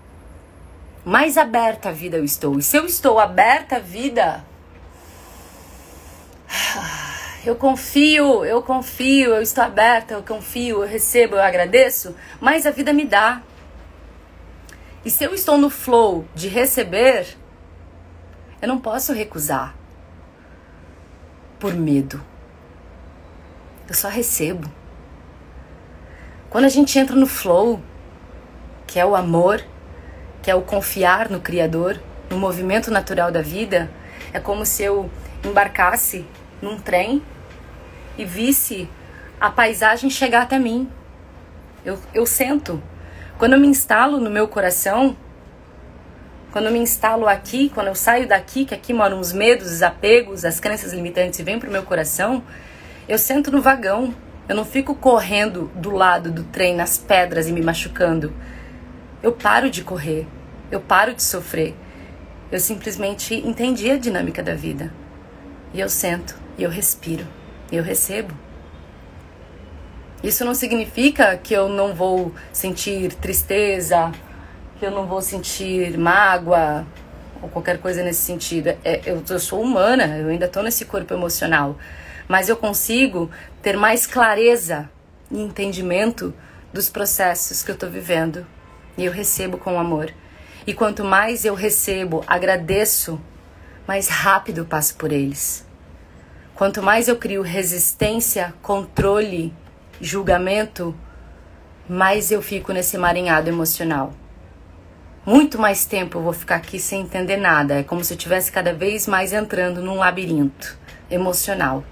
mais 1.05 1.37
aberta 1.37 1.89
à 1.89 1.91
vida 1.91 2.17
eu 2.17 2.25
estou. 2.25 2.57
E 2.57 2.63
se 2.63 2.75
eu 2.75 2.85
estou 2.85 3.19
aberta 3.19 3.75
à 3.75 3.79
vida, 3.79 4.43
eu 7.45 7.55
confio, 7.55 8.43
eu 8.43 8.63
confio, 8.63 9.35
eu 9.35 9.41
estou 9.41 9.63
aberta, 9.63 10.15
eu 10.15 10.23
confio, 10.23 10.83
eu 10.83 10.87
recebo, 10.87 11.35
eu 11.35 11.41
agradeço, 11.41 12.15
mais 12.41 12.65
a 12.65 12.71
vida 12.71 12.91
me 12.91 13.05
dá. 13.05 13.43
E 15.05 15.11
se 15.11 15.23
eu 15.23 15.35
estou 15.35 15.55
no 15.55 15.69
flow 15.69 16.25
de 16.33 16.47
receber, 16.47 17.37
eu 18.59 18.67
não 18.67 18.79
posso 18.79 19.13
recusar. 19.13 19.75
por 21.59 21.73
medo. 21.73 22.21
Eu 23.87 23.93
só 23.95 24.09
recebo. 24.09 24.69
Quando 26.49 26.65
a 26.65 26.69
gente 26.69 26.97
entra 26.99 27.15
no 27.15 27.25
flow, 27.25 27.81
que 28.85 28.99
é 28.99 29.05
o 29.05 29.15
amor, 29.15 29.63
que 30.45 30.51
é 30.51 30.53
o 30.53 30.61
confiar 30.61 31.27
no 31.27 31.41
Criador, 31.41 31.99
no 32.29 32.37
movimento 32.37 32.91
natural 32.91 33.31
da 33.31 33.41
vida, 33.41 33.89
é 34.31 34.39
como 34.39 34.63
se 34.63 34.83
eu 34.83 35.09
embarcasse 35.43 36.23
num 36.61 36.77
trem 36.77 37.19
e 38.15 38.23
visse 38.23 38.87
a 39.41 39.49
paisagem 39.49 40.07
chegar 40.07 40.43
até 40.43 40.59
mim. 40.59 40.87
Eu, 41.83 41.97
eu 42.13 42.27
sento. 42.27 42.79
Quando 43.39 43.53
eu 43.53 43.59
me 43.59 43.65
instalo 43.65 44.19
no 44.19 44.29
meu 44.29 44.47
coração, 44.47 45.17
quando 46.51 46.65
eu 46.65 46.71
me 46.71 46.77
instalo 46.77 47.27
aqui, 47.27 47.71
quando 47.73 47.87
eu 47.87 47.95
saio 47.95 48.27
daqui, 48.27 48.65
que 48.65 48.75
aqui 48.75 48.93
moram 48.93 49.19
os 49.19 49.33
medos, 49.33 49.71
os 49.71 49.81
apegos, 49.81 50.45
as 50.45 50.59
crenças 50.59 50.93
limitantes 50.93 51.39
e 51.39 51.43
vêm 51.43 51.57
pro 51.57 51.71
meu 51.71 51.81
coração, 51.81 52.43
eu 53.09 53.17
sento 53.17 53.51
no 53.51 53.63
vagão. 53.63 54.13
Eu 54.47 54.55
não 54.55 54.63
fico 54.63 54.93
correndo 54.93 55.71
do 55.73 55.89
lado 55.89 56.29
do 56.29 56.43
trem 56.43 56.75
nas 56.75 56.99
pedras 56.99 57.47
e 57.47 57.51
me 57.51 57.63
machucando. 57.63 58.31
Eu 59.23 59.31
paro 59.31 59.71
de 59.71 59.83
correr. 59.83 60.27
Eu 60.71 60.81
paro 60.81 61.13
de 61.13 61.23
sofrer. 61.23 61.75
Eu 62.51 62.59
simplesmente 62.59 63.35
entendi 63.35 63.89
a 63.89 63.97
dinâmica 63.97 64.41
da 64.41 64.53
vida. 64.53 64.91
E 65.73 65.79
eu 65.79 65.89
sento, 65.89 66.35
e 66.57 66.63
eu 66.63 66.69
respiro, 66.69 67.25
e 67.71 67.75
eu 67.75 67.83
recebo. 67.83 68.33
Isso 70.23 70.43
não 70.43 70.55
significa 70.55 71.37
que 71.37 71.53
eu 71.53 71.69
não 71.69 71.93
vou 71.93 72.33
sentir 72.51 73.13
tristeza, 73.13 74.11
que 74.79 74.85
eu 74.85 74.91
não 74.91 75.05
vou 75.05 75.21
sentir 75.21 75.97
mágoa 75.97 76.85
ou 77.41 77.49
qualquer 77.49 77.79
coisa 77.79 78.03
nesse 78.03 78.21
sentido. 78.21 78.69
É, 78.83 79.01
eu, 79.05 79.21
eu 79.29 79.39
sou 79.39 79.61
humana, 79.61 80.17
eu 80.17 80.29
ainda 80.29 80.45
estou 80.45 80.63
nesse 80.63 80.85
corpo 80.85 81.13
emocional. 81.13 81.77
Mas 82.27 82.49
eu 82.49 82.57
consigo 82.57 83.29
ter 83.61 83.77
mais 83.77 84.07
clareza 84.07 84.89
e 85.29 85.39
entendimento 85.39 86.33
dos 86.73 86.89
processos 86.89 87.61
que 87.61 87.69
eu 87.69 87.75
estou 87.75 87.89
vivendo. 87.89 88.45
E 88.97 89.05
eu 89.05 89.11
recebo 89.11 89.57
com 89.57 89.79
amor. 89.79 90.11
E 90.67 90.73
quanto 90.73 91.03
mais 91.03 91.45
eu 91.45 91.53
recebo, 91.53 92.23
agradeço, 92.25 93.21
mais 93.87 94.07
rápido 94.07 94.59
eu 94.59 94.65
passo 94.65 94.95
por 94.95 95.11
eles. 95.11 95.65
Quanto 96.55 96.81
mais 96.81 97.07
eu 97.07 97.17
crio 97.17 97.41
resistência, 97.41 98.53
controle, 98.61 99.53
julgamento, 100.01 100.95
mais 101.87 102.31
eu 102.31 102.41
fico 102.41 102.73
nesse 102.73 102.97
marinhado 102.97 103.49
emocional. 103.49 104.13
Muito 105.25 105.59
mais 105.59 105.85
tempo 105.85 106.17
eu 106.17 106.23
vou 106.23 106.33
ficar 106.33 106.55
aqui 106.55 106.79
sem 106.79 107.01
entender 107.01 107.37
nada. 107.37 107.79
É 107.79 107.83
como 107.83 108.03
se 108.03 108.13
eu 108.13 108.17
estivesse 108.17 108.51
cada 108.51 108.73
vez 108.73 109.05
mais 109.05 109.33
entrando 109.33 109.81
num 109.81 109.97
labirinto 109.97 110.77
emocional. 111.09 111.83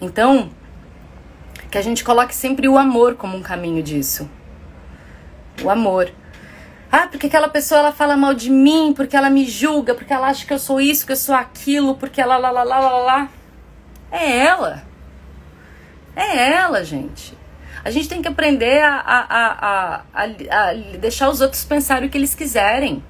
Então, 0.00 0.50
que 1.70 1.78
a 1.78 1.82
gente 1.82 2.04
coloque 2.04 2.34
sempre 2.34 2.68
o 2.68 2.78
amor 2.78 3.16
como 3.16 3.36
um 3.36 3.42
caminho 3.42 3.82
disso. 3.82 4.28
O 5.62 5.70
amor. 5.70 6.10
Ah, 6.98 7.08
porque 7.08 7.26
aquela 7.26 7.50
pessoa 7.50 7.80
ela 7.80 7.92
fala 7.92 8.16
mal 8.16 8.32
de 8.32 8.48
mim, 8.48 8.94
porque 8.96 9.14
ela 9.14 9.28
me 9.28 9.44
julga, 9.44 9.94
porque 9.94 10.14
ela 10.14 10.28
acha 10.28 10.46
que 10.46 10.52
eu 10.54 10.58
sou 10.58 10.80
isso, 10.80 11.04
que 11.04 11.12
eu 11.12 11.16
sou 11.16 11.34
aquilo, 11.34 11.94
porque 11.94 12.22
ela 12.22 12.38
lá 12.38 12.50
lá 12.50 12.62
lá 12.62 12.80
lá 12.80 12.96
lá. 12.96 13.28
É 14.10 14.38
ela. 14.38 14.82
É 16.16 16.52
ela, 16.54 16.82
gente. 16.82 17.36
A 17.84 17.90
gente 17.90 18.08
tem 18.08 18.22
que 18.22 18.28
aprender 18.28 18.82
a, 18.82 18.94
a, 18.94 20.00
a, 20.14 20.24
a, 20.24 20.72
deixar 20.98 21.28
os 21.28 21.42
outros 21.42 21.66
pensarem 21.66 22.08
o 22.08 22.10
que 22.10 22.16
eles 22.16 22.34
quiserem. 22.34 23.04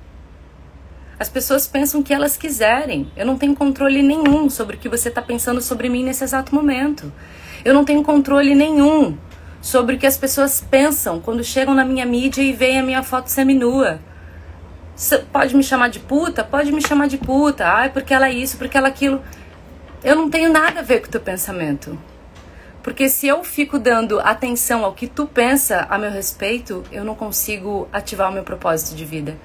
As 1.17 1.29
pessoas 1.29 1.69
pensam 1.69 2.01
o 2.01 2.03
que 2.03 2.13
elas 2.13 2.37
quiserem. 2.37 3.13
Eu 3.17 3.25
não 3.25 3.39
tenho 3.39 3.55
controle 3.55 4.03
nenhum 4.03 4.51
sobre 4.51 4.75
o 4.75 4.79
que 4.81 4.89
você 4.89 5.11
está 5.11 5.23
pensando 5.23 5.63
sobre 5.63 5.89
mim 5.89 6.03
nesse 6.03 6.25
exato 6.25 6.53
momento. 6.53 7.13
Eu 7.65 7.73
não 7.73 7.85
tenho 7.85 8.03
controle 8.03 8.53
nenhum 8.53 9.17
sobre 9.67 9.97
o 9.97 9.99
que 9.99 10.07
as 10.07 10.17
pessoas 10.17 10.61
pensam 10.61 11.19
quando 11.19 11.43
chegam 11.43 11.75
na 11.75 11.85
minha 11.85 12.07
mídia 12.07 12.41
e 12.41 12.53
veem 12.53 12.79
a 12.79 12.85
minha 12.85 13.03
foto 13.03 13.27
seminua. 13.27 13.99
Pode 15.33 15.57
me 15.57 15.63
chamar 15.65 15.89
de 15.89 15.99
puta? 15.99 16.45
Pode 16.45 16.71
me 16.71 16.81
chamar 16.81 17.09
de 17.09 17.19
puta. 17.19 17.67
Ai, 17.67 17.91
porque 17.91 18.15
ela 18.15 18.29
é 18.29 18.33
isso, 18.33 18.57
porque 18.59 18.79
ela 18.79 18.87
é 18.87 18.91
aquilo. 18.91 19.21
Eu 20.05 20.15
não 20.15 20.31
tenho 20.31 20.53
nada 20.53 20.79
a 20.79 20.83
ver 20.85 21.01
com 21.01 21.09
o 21.09 21.11
teu 21.11 21.21
pensamento. 21.21 21.99
Porque 22.81 23.09
se 23.09 23.27
eu 23.27 23.43
fico 23.43 23.77
dando 23.77 24.21
atenção 24.21 24.85
ao 24.85 24.95
que 24.95 25.09
tu 25.09 25.27
pensa 25.27 25.85
a 25.91 25.99
meu 25.99 26.13
respeito, 26.13 26.85
eu 26.93 27.05
não 27.05 27.17
consigo 27.17 27.89
ativar 27.93 28.31
o 28.31 28.33
meu 28.33 28.45
propósito 28.45 28.95
de 28.95 29.05
vida. 29.05 29.37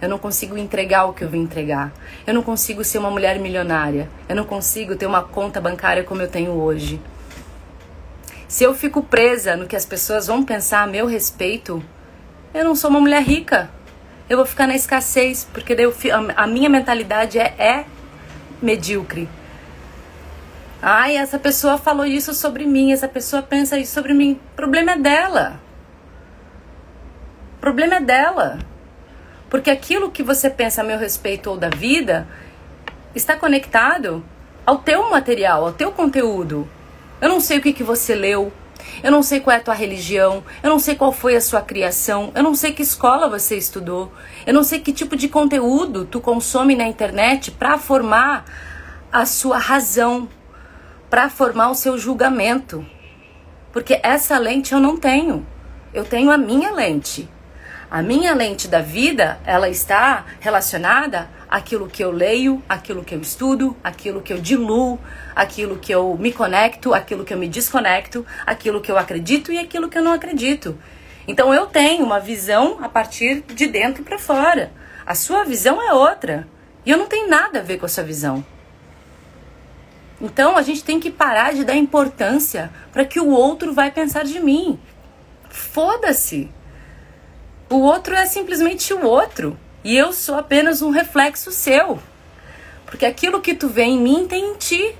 Eu 0.00 0.08
não 0.08 0.18
consigo 0.18 0.58
entregar 0.58 1.04
o 1.04 1.12
que 1.12 1.22
eu 1.22 1.28
vim 1.28 1.42
entregar. 1.42 1.92
Eu 2.26 2.34
não 2.34 2.42
consigo 2.42 2.82
ser 2.82 2.98
uma 2.98 3.12
mulher 3.12 3.38
milionária. 3.38 4.10
Eu 4.28 4.34
não 4.34 4.44
consigo 4.44 4.96
ter 4.96 5.06
uma 5.06 5.22
conta 5.22 5.60
bancária 5.60 6.02
como 6.02 6.20
eu 6.20 6.28
tenho 6.28 6.50
hoje. 6.50 7.00
Se 8.52 8.64
eu 8.64 8.74
fico 8.74 9.02
presa 9.02 9.56
no 9.56 9.66
que 9.66 9.74
as 9.74 9.86
pessoas 9.86 10.26
vão 10.26 10.44
pensar 10.44 10.82
a 10.82 10.86
meu 10.86 11.06
respeito, 11.06 11.82
eu 12.52 12.62
não 12.62 12.76
sou 12.76 12.90
uma 12.90 13.00
mulher 13.00 13.22
rica. 13.22 13.70
Eu 14.28 14.36
vou 14.36 14.44
ficar 14.44 14.66
na 14.66 14.74
escassez, 14.74 15.48
porque 15.54 15.72
eu, 15.72 15.94
a 16.36 16.46
minha 16.46 16.68
mentalidade 16.68 17.38
é, 17.38 17.54
é 17.58 17.86
medíocre. 18.60 19.26
Ai, 20.82 21.16
essa 21.16 21.38
pessoa 21.38 21.78
falou 21.78 22.04
isso 22.04 22.34
sobre 22.34 22.66
mim, 22.66 22.92
essa 22.92 23.08
pessoa 23.08 23.40
pensa 23.40 23.78
isso 23.78 23.94
sobre 23.94 24.12
mim. 24.12 24.38
O 24.52 24.54
problema 24.56 24.92
é 24.92 24.98
dela. 24.98 25.58
O 27.56 27.60
problema 27.62 27.94
é 27.94 28.00
dela. 28.00 28.58
Porque 29.48 29.70
aquilo 29.70 30.10
que 30.10 30.22
você 30.22 30.50
pensa 30.50 30.82
a 30.82 30.84
meu 30.84 30.98
respeito 30.98 31.48
ou 31.48 31.56
da 31.56 31.70
vida 31.70 32.28
está 33.14 33.34
conectado 33.34 34.22
ao 34.66 34.76
teu 34.76 35.08
material, 35.08 35.64
ao 35.64 35.72
teu 35.72 35.90
conteúdo. 35.90 36.68
Eu 37.22 37.28
não 37.28 37.40
sei 37.40 37.58
o 37.58 37.62
que, 37.62 37.72
que 37.72 37.84
você 37.84 38.16
leu. 38.16 38.52
Eu 39.00 39.12
não 39.12 39.22
sei 39.22 39.38
qual 39.38 39.54
é 39.54 39.60
a 39.60 39.62
tua 39.62 39.74
religião, 39.74 40.42
eu 40.60 40.68
não 40.68 40.78
sei 40.78 40.96
qual 40.96 41.12
foi 41.12 41.36
a 41.36 41.40
sua 41.40 41.62
criação, 41.62 42.32
eu 42.34 42.42
não 42.42 42.54
sei 42.54 42.72
que 42.72 42.82
escola 42.82 43.28
você 43.28 43.56
estudou, 43.56 44.12
eu 44.44 44.52
não 44.52 44.64
sei 44.64 44.80
que 44.80 44.92
tipo 44.92 45.14
de 45.14 45.28
conteúdo 45.28 46.04
tu 46.04 46.20
consome 46.20 46.74
na 46.74 46.86
internet 46.86 47.52
para 47.52 47.78
formar 47.78 48.44
a 49.10 49.24
sua 49.24 49.56
razão, 49.58 50.28
para 51.08 51.30
formar 51.30 51.70
o 51.70 51.76
seu 51.76 51.96
julgamento. 51.96 52.84
Porque 53.72 54.00
essa 54.02 54.36
lente 54.38 54.72
eu 54.72 54.80
não 54.80 54.96
tenho. 54.96 55.46
Eu 55.94 56.04
tenho 56.04 56.30
a 56.30 56.36
minha 56.36 56.72
lente. 56.72 57.28
A 57.92 58.00
minha 58.00 58.32
lente 58.32 58.68
da 58.68 58.80
vida, 58.80 59.38
ela 59.44 59.68
está 59.68 60.24
relacionada 60.40 61.28
àquilo 61.46 61.86
que 61.86 62.02
eu 62.02 62.10
leio, 62.10 62.62
àquilo 62.66 63.04
que 63.04 63.14
eu 63.14 63.20
estudo, 63.20 63.76
àquilo 63.84 64.22
que 64.22 64.32
eu 64.32 64.38
diluo, 64.38 64.98
àquilo 65.36 65.76
que 65.76 65.92
eu 65.92 66.16
me 66.18 66.32
conecto, 66.32 66.94
àquilo 66.94 67.22
que 67.22 67.34
eu 67.34 67.36
me 67.36 67.46
desconecto, 67.46 68.24
àquilo 68.46 68.80
que 68.80 68.90
eu 68.90 68.96
acredito 68.96 69.52
e 69.52 69.58
aquilo 69.58 69.90
que 69.90 69.98
eu 69.98 70.02
não 70.02 70.14
acredito. 70.14 70.74
Então 71.28 71.52
eu 71.52 71.66
tenho 71.66 72.02
uma 72.02 72.18
visão 72.18 72.78
a 72.80 72.88
partir 72.88 73.42
de 73.42 73.66
dentro 73.66 74.02
para 74.02 74.18
fora. 74.18 74.72
A 75.04 75.14
sua 75.14 75.44
visão 75.44 75.78
é 75.82 75.92
outra. 75.92 76.48
E 76.86 76.90
eu 76.90 76.96
não 76.96 77.06
tenho 77.06 77.28
nada 77.28 77.58
a 77.58 77.62
ver 77.62 77.76
com 77.76 77.84
a 77.84 77.90
sua 77.90 78.04
visão. 78.04 78.42
Então 80.18 80.56
a 80.56 80.62
gente 80.62 80.82
tem 80.82 80.98
que 80.98 81.10
parar 81.10 81.52
de 81.52 81.62
dar 81.62 81.76
importância 81.76 82.70
para 82.90 83.04
que 83.04 83.20
o 83.20 83.28
outro 83.28 83.74
vai 83.74 83.90
pensar 83.90 84.24
de 84.24 84.40
mim. 84.40 84.80
Foda-se. 85.50 86.48
O 87.72 87.80
outro 87.80 88.14
é 88.14 88.26
simplesmente 88.26 88.92
o 88.92 89.02
outro. 89.02 89.58
E 89.82 89.96
eu 89.96 90.12
sou 90.12 90.34
apenas 90.34 90.82
um 90.82 90.90
reflexo 90.90 91.50
seu. 91.50 91.98
Porque 92.84 93.06
aquilo 93.06 93.40
que 93.40 93.54
tu 93.54 93.66
vê 93.66 93.84
em 93.84 93.98
mim 93.98 94.26
tem 94.28 94.44
em 94.44 94.54
ti. 94.56 94.94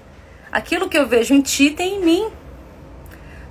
Aquilo 0.51 0.89
que 0.89 0.97
eu 0.97 1.07
vejo 1.07 1.35
em 1.35 1.43
ti 1.43 1.69
tem 1.69 1.97
em 1.97 2.01
mim. 2.03 2.31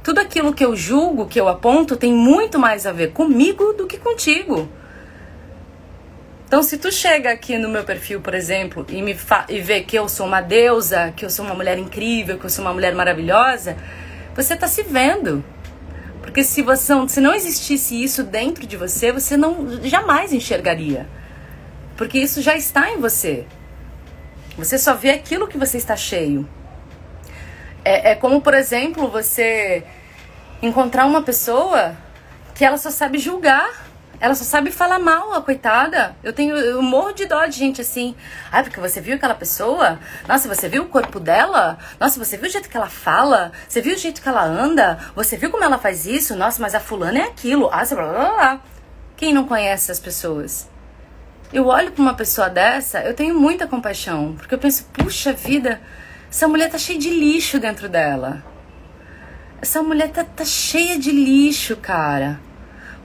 Tudo 0.03 0.17
aquilo 0.17 0.51
que 0.51 0.65
eu 0.65 0.75
julgo, 0.75 1.27
que 1.27 1.39
eu 1.39 1.47
aponto, 1.47 1.95
tem 1.95 2.11
muito 2.11 2.57
mais 2.57 2.87
a 2.87 2.91
ver 2.91 3.11
comigo 3.11 3.73
do 3.73 3.85
que 3.85 3.99
contigo. 3.99 4.67
Então, 6.47 6.63
se 6.63 6.79
tu 6.79 6.91
chega 6.91 7.29
aqui 7.29 7.59
no 7.59 7.69
meu 7.69 7.83
perfil, 7.83 8.21
por 8.21 8.33
exemplo, 8.33 8.87
e 8.89 9.03
me 9.03 9.15
e 9.47 9.59
vê 9.59 9.81
que 9.81 9.99
eu 9.99 10.09
sou 10.09 10.25
uma 10.25 10.41
deusa, 10.41 11.13
que 11.15 11.23
eu 11.23 11.29
sou 11.29 11.45
uma 11.45 11.53
mulher 11.53 11.77
incrível, 11.77 12.39
que 12.39 12.45
eu 12.45 12.49
sou 12.49 12.65
uma 12.65 12.73
mulher 12.73 12.95
maravilhosa, 12.95 13.77
você 14.35 14.55
está 14.55 14.67
se 14.67 14.81
vendo. 14.81 15.43
Porque 16.31 16.45
se 16.45 16.61
você 16.61 16.93
não, 16.93 17.09
se 17.09 17.19
não 17.19 17.35
existisse 17.35 18.01
isso 18.01 18.23
dentro 18.23 18.65
de 18.65 18.77
você, 18.77 19.11
você 19.11 19.35
não 19.35 19.83
jamais 19.83 20.31
enxergaria. 20.31 21.05
Porque 21.97 22.17
isso 22.17 22.41
já 22.41 22.55
está 22.55 22.89
em 22.89 23.01
você. 23.01 23.45
Você 24.57 24.77
só 24.77 24.93
vê 24.93 25.09
aquilo 25.09 25.45
que 25.45 25.57
você 25.57 25.75
está 25.75 25.93
cheio. 25.93 26.47
É, 27.83 28.11
é 28.11 28.15
como, 28.15 28.39
por 28.39 28.53
exemplo, 28.53 29.09
você 29.09 29.83
encontrar 30.61 31.05
uma 31.05 31.21
pessoa 31.21 31.97
que 32.55 32.63
ela 32.63 32.77
só 32.77 32.89
sabe 32.89 33.17
julgar 33.17 33.90
ela 34.21 34.35
só 34.35 34.45
sabe 34.45 34.71
falar 34.71 34.99
mal, 34.99 35.33
a 35.33 35.41
coitada. 35.41 36.15
Eu 36.23 36.31
tenho 36.31 36.55
eu 36.55 36.81
morro 36.81 37.11
de 37.11 37.25
dó 37.25 37.45
de 37.45 37.57
gente 37.57 37.81
assim. 37.81 38.15
Ai, 38.51 38.63
porque 38.63 38.79
você 38.79 39.01
viu 39.01 39.15
aquela 39.15 39.35
pessoa? 39.35 39.99
Nossa, 40.27 40.47
você 40.47 40.69
viu 40.69 40.83
o 40.83 40.87
corpo 40.87 41.19
dela? 41.19 41.77
Nossa, 41.99 42.23
você 42.23 42.37
viu 42.37 42.47
o 42.47 42.51
jeito 42.51 42.69
que 42.69 42.77
ela 42.77 42.89
fala? 42.89 43.51
Você 43.67 43.81
viu 43.81 43.95
o 43.95 43.97
jeito 43.97 44.21
que 44.21 44.29
ela 44.29 44.43
anda? 44.45 44.97
Você 45.15 45.35
viu 45.35 45.49
como 45.49 45.63
ela 45.63 45.77
faz 45.77 46.05
isso? 46.05 46.35
Nossa, 46.35 46.61
mas 46.61 46.75
a 46.75 46.79
fulana 46.79 47.19
é 47.19 47.23
aquilo. 47.23 47.69
Ah, 47.71 47.83
blá, 47.83 47.95
blá, 47.95 48.33
blá. 48.33 48.61
Quem 49.17 49.33
não 49.33 49.45
conhece 49.47 49.91
as 49.91 49.99
pessoas? 49.99 50.71
eu 51.53 51.67
olho 51.67 51.91
para 51.91 52.01
uma 52.01 52.13
pessoa 52.13 52.49
dessa, 52.49 53.01
eu 53.01 53.13
tenho 53.13 53.37
muita 53.37 53.67
compaixão, 53.67 54.35
porque 54.37 54.55
eu 54.55 54.59
penso, 54.59 54.85
puxa 54.93 55.33
vida, 55.33 55.81
essa 56.29 56.47
mulher 56.47 56.69
tá 56.69 56.77
cheia 56.77 56.97
de 56.97 57.09
lixo 57.09 57.59
dentro 57.59 57.89
dela. 57.89 58.41
Essa 59.61 59.83
mulher 59.83 60.09
tá, 60.11 60.23
tá 60.23 60.45
cheia 60.45 60.97
de 60.97 61.11
lixo, 61.11 61.75
cara. 61.75 62.39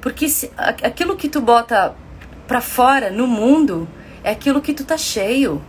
Porque 0.06 0.28
se, 0.28 0.52
aquilo 0.56 1.16
que 1.16 1.28
tu 1.28 1.40
bota 1.40 1.92
pra 2.46 2.60
fora 2.60 3.10
no 3.10 3.26
mundo 3.26 3.88
é 4.22 4.30
aquilo 4.30 4.62
que 4.62 4.72
tu 4.72 4.84
tá 4.84 4.96
cheio. 4.96 5.60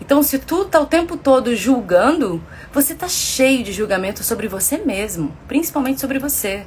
Então, 0.00 0.20
se 0.20 0.40
tu 0.40 0.64
tá 0.64 0.80
o 0.80 0.86
tempo 0.86 1.16
todo 1.16 1.54
julgando, 1.54 2.42
você 2.72 2.92
tá 2.92 3.06
cheio 3.06 3.62
de 3.62 3.72
julgamento 3.72 4.24
sobre 4.24 4.48
você 4.48 4.78
mesmo, 4.78 5.32
principalmente 5.46 6.00
sobre 6.00 6.18
você. 6.18 6.66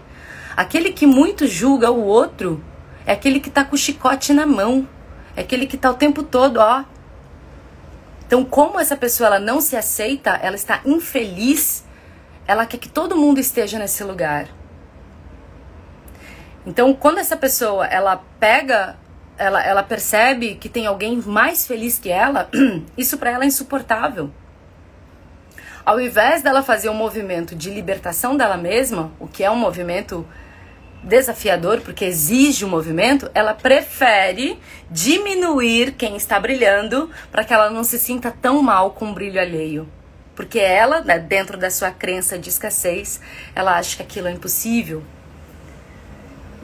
Aquele 0.55 0.93
que 0.93 1.05
muito 1.05 1.45
julga 1.47 1.91
o 1.91 2.01
outro 2.01 2.63
é 3.05 3.11
aquele 3.11 3.41
que 3.41 3.49
tá 3.49 3.65
com 3.65 3.75
o 3.75 3.77
chicote 3.77 4.31
na 4.31 4.45
mão, 4.45 4.87
é 5.35 5.41
aquele 5.41 5.67
que 5.67 5.75
tá 5.75 5.91
o 5.91 5.95
tempo 5.95 6.23
todo, 6.23 6.61
ó. 6.61 6.85
Então, 8.25 8.45
como 8.45 8.79
essa 8.79 8.95
pessoa 8.95 9.27
ela 9.27 9.39
não 9.39 9.59
se 9.59 9.75
aceita, 9.75 10.29
ela 10.41 10.55
está 10.55 10.79
infeliz, 10.85 11.83
ela 12.47 12.65
quer 12.65 12.77
que 12.77 12.87
todo 12.87 13.17
mundo 13.17 13.37
esteja 13.37 13.77
nesse 13.77 14.01
lugar. 14.01 14.57
Então, 16.69 16.93
quando 16.93 17.17
essa 17.17 17.35
pessoa 17.35 17.87
ela 17.87 18.23
pega 18.39 18.95
ela, 19.39 19.65
ela 19.65 19.81
percebe 19.81 20.53
que 20.53 20.69
tem 20.69 20.85
alguém 20.85 21.17
mais 21.17 21.65
feliz 21.65 21.97
que 21.97 22.11
ela, 22.11 22.47
isso 22.95 23.17
para 23.17 23.31
ela 23.31 23.43
é 23.43 23.47
insuportável. 23.47 24.29
Ao 25.83 25.99
invés 25.99 26.43
dela 26.43 26.61
fazer 26.61 26.87
um 26.89 26.93
movimento 26.93 27.55
de 27.55 27.71
libertação 27.71 28.37
dela 28.37 28.55
mesma, 28.55 29.11
o 29.19 29.27
que 29.27 29.43
é 29.43 29.49
um 29.49 29.55
movimento 29.55 30.23
desafiador, 31.03 31.81
porque 31.81 32.05
exige 32.05 32.63
um 32.63 32.69
movimento, 32.69 33.31
ela 33.33 33.55
prefere 33.55 34.59
diminuir 34.91 35.93
quem 35.93 36.15
está 36.15 36.39
brilhando 36.39 37.09
para 37.31 37.43
que 37.43 37.51
ela 37.51 37.71
não 37.71 37.83
se 37.83 37.97
sinta 37.97 38.29
tão 38.29 38.61
mal 38.61 38.91
com 38.91 39.09
o 39.09 39.13
brilho 39.13 39.41
alheio. 39.41 39.89
Porque 40.35 40.59
ela, 40.59 41.01
né, 41.01 41.17
dentro 41.17 41.57
da 41.57 41.71
sua 41.71 41.89
crença 41.89 42.37
de 42.37 42.49
escassez, 42.49 43.19
ela 43.55 43.75
acha 43.75 43.97
que 43.97 44.03
aquilo 44.03 44.27
é 44.27 44.31
impossível. 44.31 45.03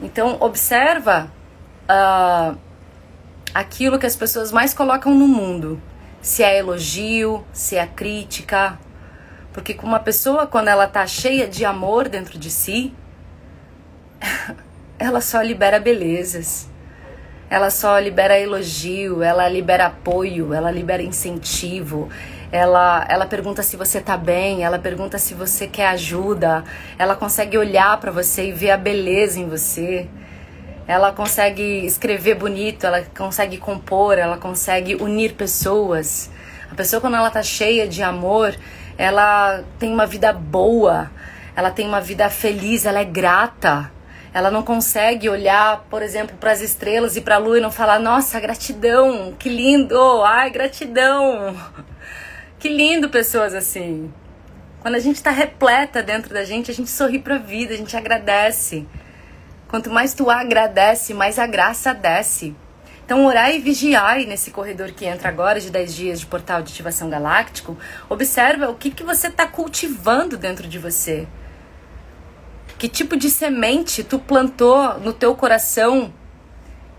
Então, 0.02 0.36
observa 0.40 1.30
uh, 1.88 2.56
aquilo 3.54 3.98
que 3.98 4.06
as 4.06 4.16
pessoas 4.16 4.52
mais 4.52 4.74
colocam 4.74 5.14
no 5.14 5.26
mundo. 5.26 5.80
Se 6.20 6.42
é 6.42 6.58
elogio, 6.58 7.44
se 7.52 7.76
é 7.76 7.86
crítica. 7.86 8.78
Porque 9.52 9.72
com 9.72 9.86
uma 9.86 10.00
pessoa, 10.00 10.46
quando 10.46 10.68
ela 10.68 10.86
tá 10.86 11.06
cheia 11.06 11.48
de 11.48 11.64
amor 11.64 12.08
dentro 12.08 12.38
de 12.38 12.50
si, 12.50 12.92
ela 14.98 15.20
só 15.20 15.40
libera 15.40 15.80
belezas. 15.80 16.68
Ela 17.48 17.70
só 17.70 17.98
libera 17.98 18.38
elogio, 18.38 19.22
ela 19.22 19.48
libera 19.48 19.86
apoio, 19.86 20.52
ela 20.52 20.70
libera 20.70 21.02
incentivo. 21.02 22.10
Ela, 22.52 23.04
ela 23.08 23.26
pergunta 23.26 23.62
se 23.62 23.76
você 23.76 24.00
tá 24.00 24.16
bem, 24.16 24.64
ela 24.64 24.78
pergunta 24.78 25.18
se 25.18 25.34
você 25.34 25.66
quer 25.66 25.88
ajuda. 25.88 26.64
Ela 26.98 27.16
consegue 27.16 27.58
olhar 27.58 27.98
para 27.98 28.10
você 28.10 28.48
e 28.48 28.52
ver 28.52 28.70
a 28.70 28.76
beleza 28.76 29.40
em 29.40 29.48
você 29.48 30.08
ela 30.86 31.10
consegue 31.12 31.84
escrever 31.84 32.36
bonito, 32.36 32.86
ela 32.86 33.04
consegue 33.16 33.58
compor, 33.58 34.18
ela 34.18 34.36
consegue 34.36 34.94
unir 34.94 35.34
pessoas. 35.34 36.30
A 36.70 36.74
pessoa 36.74 37.00
quando 37.00 37.16
ela 37.16 37.30
tá 37.30 37.42
cheia 37.42 37.88
de 37.88 38.02
amor, 38.02 38.54
ela 38.96 39.64
tem 39.78 39.92
uma 39.92 40.06
vida 40.06 40.32
boa, 40.32 41.10
ela 41.56 41.70
tem 41.70 41.86
uma 41.86 42.00
vida 42.00 42.30
feliz, 42.30 42.86
ela 42.86 43.00
é 43.00 43.04
grata. 43.04 43.90
Ela 44.32 44.50
não 44.50 44.62
consegue 44.62 45.28
olhar, 45.28 45.86
por 45.90 46.02
exemplo, 46.02 46.36
para 46.38 46.52
as 46.52 46.60
estrelas 46.60 47.16
e 47.16 47.20
para 47.20 47.36
a 47.36 47.38
lua 47.38 47.58
e 47.58 47.60
não 47.60 47.70
falar: 47.72 47.98
"Nossa, 47.98 48.38
gratidão, 48.38 49.34
que 49.38 49.48
lindo! 49.48 50.22
Ai, 50.22 50.50
gratidão!" 50.50 51.56
Que 52.58 52.68
lindo 52.70 53.10
pessoas 53.10 53.54
assim. 53.54 54.12
Quando 54.80 54.94
a 54.94 54.98
gente 54.98 55.16
está 55.16 55.30
repleta 55.30 56.02
dentro 56.02 56.32
da 56.32 56.44
gente, 56.44 56.70
a 56.70 56.74
gente 56.74 56.90
sorri 56.90 57.18
para 57.18 57.34
a 57.34 57.38
vida, 57.38 57.74
a 57.74 57.76
gente 57.76 57.96
agradece. 57.96 58.86
Quanto 59.68 59.90
mais 59.90 60.14
tu 60.14 60.30
agradece, 60.30 61.12
mais 61.12 61.38
a 61.38 61.46
graça 61.46 61.92
desce. 61.92 62.54
Então, 63.04 63.26
orai 63.26 63.56
e 63.56 63.60
vigiai 63.60 64.24
nesse 64.24 64.50
corredor 64.50 64.90
que 64.92 65.04
entra 65.04 65.28
agora 65.28 65.60
de 65.60 65.70
10 65.70 65.94
dias 65.94 66.20
de 66.20 66.26
portal 66.26 66.62
de 66.62 66.72
ativação 66.72 67.10
galáctico. 67.10 67.76
Observa 68.08 68.70
o 68.70 68.74
que, 68.74 68.90
que 68.90 69.04
você 69.04 69.28
está 69.28 69.46
cultivando 69.46 70.36
dentro 70.36 70.66
de 70.66 70.78
você. 70.78 71.28
Que 72.78 72.88
tipo 72.88 73.16
de 73.16 73.30
semente 73.30 74.02
tu 74.02 74.18
plantou 74.18 74.98
no 74.98 75.12
teu 75.12 75.36
coração 75.36 76.12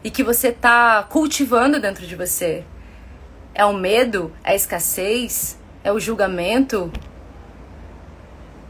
e 0.04 0.12
que 0.12 0.24
você 0.24 0.50
está 0.50 1.04
cultivando 1.04 1.80
dentro 1.80 2.06
de 2.06 2.16
você? 2.16 2.64
É 3.58 3.66
o 3.66 3.74
medo? 3.74 4.32
É 4.44 4.52
a 4.52 4.56
escassez? 4.56 5.58
É 5.84 5.92
o 5.92 6.00
julgamento? 6.00 6.94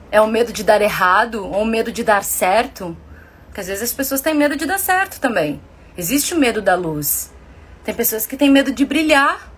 É 0.10 0.22
o 0.22 0.28
medo 0.28 0.54
de 0.54 0.64
dar 0.64 0.82
errado 0.82 1.46
ou 1.46 1.64
o 1.64 1.66
medo 1.66 1.92
de 1.92 2.06
dar 2.06 2.24
certo? 2.24 2.96
Porque 3.48 3.60
às 3.60 3.68
vezes 3.68 3.84
as 3.84 3.92
pessoas 3.92 4.22
têm 4.22 4.34
medo 4.34 4.56
de 4.56 4.66
dar 4.66 4.80
certo 4.80 5.20
também. 5.20 5.60
Existe 5.98 6.34
o 6.34 6.40
medo 6.40 6.62
da 6.62 6.74
luz. 6.74 7.34
Tem 7.84 7.94
pessoas 7.94 8.26
que 8.26 8.38
têm 8.38 8.50
medo 8.50 8.72
de 8.72 8.86
brilhar. 8.86 9.52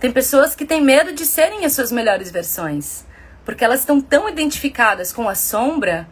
Tem 0.00 0.10
pessoas 0.10 0.56
que 0.56 0.64
têm 0.64 0.82
medo 0.82 1.12
de 1.12 1.24
serem 1.24 1.64
as 1.64 1.72
suas 1.72 1.92
melhores 1.92 2.32
versões. 2.32 3.06
Porque 3.44 3.64
elas 3.64 3.78
estão 3.78 4.00
tão 4.00 4.28
identificadas 4.28 5.12
com 5.12 5.28
a 5.28 5.36
sombra 5.36 6.08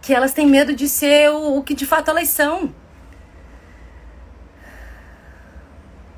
que 0.00 0.14
elas 0.14 0.32
têm 0.32 0.46
medo 0.46 0.72
de 0.72 0.88
ser 0.88 1.32
o, 1.32 1.56
o 1.56 1.64
que 1.64 1.74
de 1.74 1.84
fato 1.84 2.12
elas 2.12 2.28
são. 2.28 2.72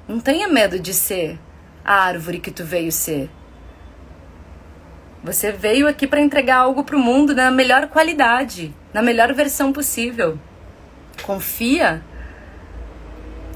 Não 0.08 0.18
tenha 0.18 0.48
medo 0.48 0.80
de 0.80 0.94
ser 0.94 1.38
a 1.84 1.94
árvore 1.94 2.40
que 2.40 2.50
tu 2.50 2.64
veio 2.64 2.90
ser. 2.90 3.30
Você 5.22 5.52
veio 5.52 5.86
aqui 5.86 6.06
para 6.06 6.20
entregar 6.20 6.56
algo 6.56 6.82
para 6.82 6.96
o 6.96 7.00
mundo 7.00 7.34
na 7.34 7.50
melhor 7.50 7.88
qualidade 7.88 8.74
na 8.92 9.02
melhor 9.02 9.32
versão 9.32 9.72
possível. 9.72 10.38
Confia 11.22 12.02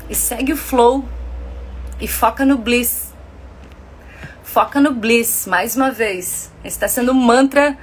e 0.09 0.15
segue 0.15 0.53
o 0.53 0.57
flow 0.57 1.05
e 2.01 2.07
foca 2.07 2.45
no 2.45 2.59
bliss. 2.59 3.13
Foca 4.43 4.81
no 4.81 4.93
bliss, 4.93 5.47
mais 5.47 5.77
uma 5.77 5.91
vez. 5.91 6.53
Está 6.63 6.87
sendo 6.87 7.13
um 7.13 7.15
mantra 7.15 7.77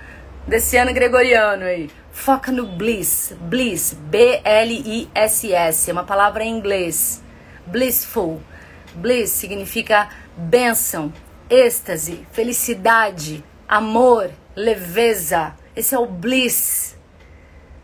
desse 0.48 0.78
ano 0.78 0.94
gregoriano 0.94 1.64
aí. 1.64 1.90
Foca 2.12 2.52
no 2.52 2.68
bliss. 2.68 3.34
Bliss, 3.42 3.94
B-L-I-S-S, 3.94 5.90
é 5.90 5.94
uma 5.94 6.04
palavra 6.04 6.44
em 6.44 6.56
inglês. 6.56 7.24
Blissful. 7.66 8.42
Bliss 8.96 9.32
significa 9.32 10.10
bênção, 10.36 11.14
êxtase, 11.50 12.26
felicidade, 12.32 13.44
amor, 13.68 14.32
leveza. 14.56 15.54
Esse 15.76 15.96
é 15.96 16.00
o 16.00 16.06
bliss. 16.06 16.98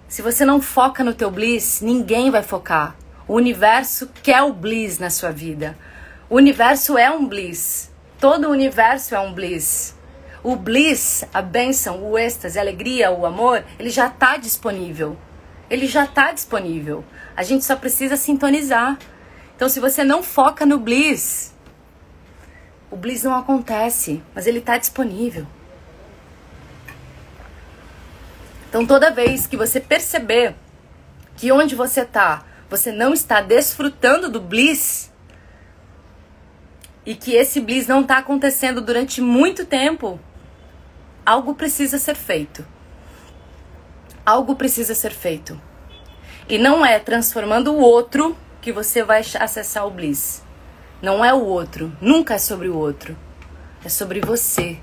Se 0.08 0.22
você 0.22 0.46
não 0.46 0.62
foca 0.62 1.04
no 1.04 1.14
teu 1.14 1.30
bliss, 1.32 1.82
ninguém 1.82 2.30
vai 2.32 2.44
focar. 2.44 2.96
O 3.28 3.34
universo 3.34 4.10
quer 4.22 4.42
o 4.44 4.54
bliss 4.54 5.00
na 5.00 5.10
sua 5.10 5.32
vida. 5.32 5.78
O 6.30 6.36
universo 6.36 6.98
é 6.98 7.10
um 7.10 7.28
bliss. 7.28 7.92
Todo 8.20 8.48
o 8.48 8.52
universo 8.52 9.16
é 9.16 9.20
um 9.20 9.34
bliss. 9.34 9.96
O 10.44 10.56
bliss, 10.56 11.26
a 11.34 11.42
bênção, 11.42 12.04
o 12.04 12.18
êxtase, 12.18 12.60
a 12.60 12.62
alegria, 12.62 13.12
o 13.12 13.26
amor, 13.26 13.64
ele 13.80 13.90
já 13.90 14.08
está 14.08 14.38
disponível. 14.38 15.18
Ele 15.70 15.88
já 15.88 16.04
está 16.04 16.32
disponível. 16.32 17.04
A 17.36 17.42
gente 17.42 17.66
só 17.66 17.76
precisa 17.76 18.16
sintonizar. 18.16 18.98
Então, 19.56 19.70
se 19.70 19.80
você 19.80 20.04
não 20.04 20.22
foca 20.22 20.66
no 20.66 20.78
bliss, 20.78 21.54
o 22.92 22.98
bliss 22.98 23.24
não 23.24 23.36
acontece, 23.36 24.22
mas 24.34 24.48
ele 24.48 24.60
está 24.60 24.78
disponível. 24.78 25.48
Então, 28.68 28.86
toda 28.86 29.12
vez 29.12 29.48
que 29.48 29.56
você 29.56 29.80
perceber 29.80 30.56
que 31.38 31.52
onde 31.52 31.76
você 31.76 32.02
está, 32.02 32.44
você 32.70 32.92
não 32.92 33.14
está 33.14 33.40
desfrutando 33.40 34.30
do 34.30 34.42
bliss 34.42 35.10
e 37.06 37.16
que 37.16 37.36
esse 37.36 37.62
bliss 37.62 37.88
não 37.88 38.02
está 38.02 38.18
acontecendo 38.18 38.82
durante 38.82 39.22
muito 39.22 39.66
tempo, 39.66 40.20
algo 41.26 41.56
precisa 41.56 41.98
ser 41.98 42.16
feito. 42.16 42.66
Algo 44.26 44.56
precisa 44.56 44.94
ser 44.94 45.12
feito. 45.12 45.62
E 46.50 46.58
não 46.58 46.86
é 46.86 47.00
transformando 47.00 47.72
o 47.74 47.80
outro 47.80 48.36
que 48.66 48.72
você 48.72 49.04
vai 49.04 49.22
acessar 49.40 49.86
o 49.86 49.92
bliss. 49.92 50.42
Não 51.00 51.24
é 51.24 51.32
o 51.32 51.40
outro, 51.40 51.96
nunca 52.02 52.34
é 52.34 52.40
sobre 52.40 52.68
o 52.68 52.76
outro. 52.76 53.16
É 53.84 53.90
sobre 53.90 54.20
você. 54.20 54.80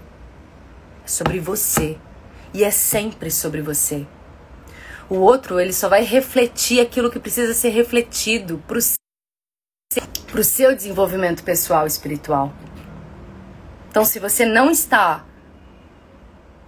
É 1.04 1.08
sobre 1.08 1.40
você 1.40 1.98
e 2.54 2.62
é 2.62 2.70
sempre 2.70 3.28
sobre 3.28 3.60
você. 3.60 4.06
O 5.10 5.16
outro, 5.16 5.58
ele 5.58 5.72
só 5.72 5.88
vai 5.88 6.04
refletir 6.04 6.80
aquilo 6.80 7.10
que 7.10 7.18
precisa 7.18 7.52
ser 7.54 7.70
refletido 7.70 8.62
para 8.68 8.78
o 8.78 10.44
seu 10.44 10.76
desenvolvimento 10.76 11.42
pessoal 11.42 11.82
e 11.82 11.88
espiritual. 11.88 12.52
Então, 13.90 14.04
se 14.04 14.20
você 14.20 14.46
não 14.46 14.70
está 14.70 15.26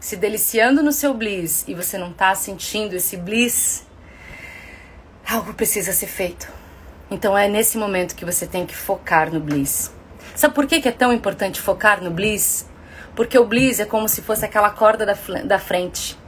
se 0.00 0.16
deliciando 0.16 0.82
no 0.82 0.90
seu 0.90 1.14
bliss 1.14 1.64
e 1.68 1.74
você 1.74 1.96
não 1.96 2.10
está 2.10 2.34
sentindo 2.34 2.96
esse 2.96 3.16
bliss, 3.16 3.86
algo 5.24 5.54
precisa 5.54 5.92
ser 5.92 6.08
feito. 6.08 6.63
Então 7.14 7.38
é 7.38 7.46
nesse 7.46 7.78
momento 7.78 8.16
que 8.16 8.24
você 8.24 8.44
tem 8.44 8.66
que 8.66 8.74
focar 8.74 9.32
no 9.32 9.38
bliss. 9.38 9.94
Sabe 10.34 10.52
por 10.52 10.66
que, 10.66 10.86
é 10.88 10.90
tão 10.90 11.12
importante 11.12 11.60
focar 11.60 12.02
no 12.02 12.10
bliss? 12.10 12.66
Porque 13.14 13.38
o 13.38 13.46
bliss 13.46 13.78
é 13.78 13.84
como 13.84 14.08
se 14.08 14.20
fosse 14.20 14.44
aquela 14.44 14.70
corda 14.70 15.06
da, 15.06 15.14
da 15.44 15.58
frente. 15.60 16.18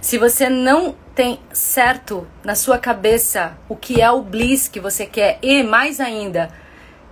Se 0.00 0.16
você 0.16 0.48
não 0.48 0.96
tem 1.14 1.38
certo 1.52 2.26
na 2.42 2.54
sua 2.54 2.78
cabeça 2.78 3.58
o 3.68 3.76
que 3.76 4.00
é 4.00 4.10
o 4.10 4.22
bliss 4.22 4.68
que 4.68 4.80
você 4.80 5.04
quer 5.04 5.38
e 5.42 5.62
mais 5.62 6.00
ainda 6.00 6.50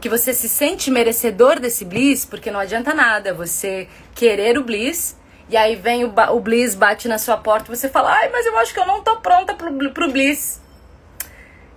que 0.01 0.09
você 0.09 0.33
se 0.33 0.49
sente 0.49 0.91
merecedor 0.91 1.61
desse 1.61 1.85
bliss, 1.85 2.25
porque 2.25 2.51
não 2.51 2.59
adianta 2.59 2.95
nada 2.95 3.35
você 3.35 3.87
querer 4.15 4.57
o 4.57 4.65
bliss 4.65 5.15
e 5.51 5.59
aí 5.59 5.77
vem 5.77 6.07
o, 6.07 6.15
o 6.31 6.41
bliss 6.41 6.75
bate 6.75 7.07
na 7.07 7.19
sua 7.19 7.37
porta 7.37 7.71
e 7.71 7.77
você 7.77 7.91
fala: 7.91 8.15
"Ai, 8.15 8.31
mas 8.31 8.47
eu 8.47 8.57
acho 8.57 8.73
que 8.73 8.81
eu 8.81 8.87
não 8.87 9.03
tô 9.03 9.17
pronta 9.17 9.53
pro, 9.53 9.91
pro 9.91 10.11
bliss". 10.11 10.67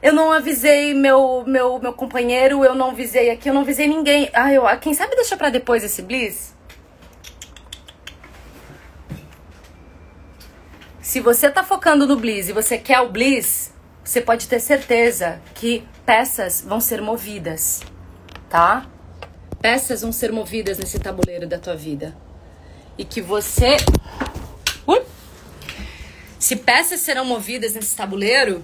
Eu 0.02 0.14
não 0.14 0.32
avisei 0.32 0.94
meu 0.94 1.44
meu 1.46 1.80
meu 1.80 1.94
companheiro, 1.94 2.66
eu 2.66 2.74
não 2.74 2.90
avisei 2.90 3.30
aqui, 3.30 3.50
eu 3.50 3.54
não 3.54 3.62
avisei 3.62 3.88
ninguém. 3.88 4.30
Ah, 4.34 4.52
eu, 4.52 4.64
quem 4.80 4.94
sabe 4.94 5.16
deixa 5.16 5.38
para 5.38 5.50
depois 5.50 5.84
esse 5.84 6.02
bliss? 6.02 6.56
Se 11.02 11.20
você 11.20 11.52
tá 11.52 11.64
focando 11.64 12.08
no 12.08 12.16
bliss 12.16 12.50
e 12.50 12.54
você 12.54 12.78
quer 12.78 13.00
o 13.02 13.10
bliss, 13.10 13.72
você 14.04 14.22
pode 14.22 14.48
ter 14.48 14.60
certeza 14.60 15.42
que 15.54 15.84
peças 16.06 16.64
vão 16.66 16.80
ser 16.80 17.02
movidas, 17.02 17.82
tá? 18.50 18.88
Peças 19.62 20.02
vão 20.02 20.12
ser 20.12 20.32
movidas 20.32 20.80
nesse 20.80 20.98
tabuleiro 21.00 21.48
da 21.48 21.60
tua 21.60 21.76
vida. 21.76 22.16
E 22.98 23.06
que 23.06 23.22
você. 23.22 23.78
Uh! 24.88 25.04
Se 26.40 26.56
peças 26.56 27.02
serão 27.02 27.24
movidas 27.26 27.74
nesse 27.74 27.96
tabuleiro, 27.96 28.64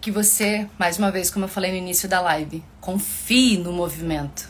que 0.00 0.10
você, 0.10 0.68
mais 0.78 0.98
uma 0.98 1.10
vez, 1.10 1.30
como 1.30 1.44
eu 1.44 1.48
falei 1.48 1.72
no 1.72 1.76
início 1.76 2.08
da 2.08 2.20
live, 2.20 2.62
confie 2.80 3.58
no 3.58 3.72
movimento. 3.72 4.48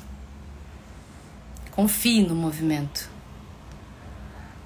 Confie 1.71 2.23
no 2.23 2.35
movimento. 2.35 3.09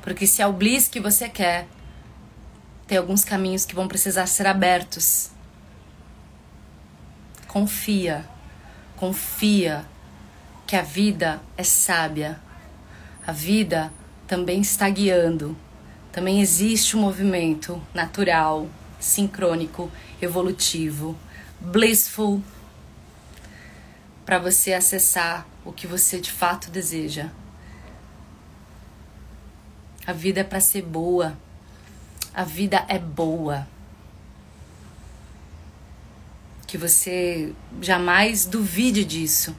Porque 0.02 0.26
se 0.26 0.42
é 0.42 0.46
o 0.46 0.52
bliss 0.52 0.88
que 0.88 0.98
você 0.98 1.28
quer, 1.28 1.68
tem 2.86 2.98
alguns 2.98 3.24
caminhos 3.24 3.64
que 3.64 3.74
vão 3.74 3.86
precisar 3.86 4.26
ser 4.26 4.46
abertos. 4.46 5.30
Confia, 7.46 8.24
confia 8.96 9.86
que 10.66 10.74
a 10.74 10.82
vida 10.82 11.40
é 11.56 11.62
sábia. 11.62 12.40
A 13.24 13.30
vida 13.30 13.92
também 14.26 14.60
está 14.60 14.88
guiando. 14.88 15.56
Também 16.10 16.40
existe 16.40 16.96
um 16.96 17.00
movimento 17.00 17.80
natural, 17.94 18.68
sincrônico, 18.98 19.90
evolutivo, 20.24 21.18
blissful, 21.60 22.42
para 24.24 24.38
você 24.38 24.72
acessar 24.72 25.46
o 25.64 25.72
que 25.72 25.86
você 25.86 26.20
de 26.20 26.30
fato 26.30 26.70
deseja. 26.70 27.30
A 30.06 30.12
vida 30.12 30.40
é 30.40 30.44
para 30.44 30.60
ser 30.60 30.82
boa. 30.82 31.36
A 32.32 32.44
vida 32.44 32.84
é 32.88 32.98
boa. 32.98 33.66
Que 36.66 36.78
você 36.78 37.52
jamais 37.80 38.46
duvide 38.46 39.04
disso. 39.04 39.54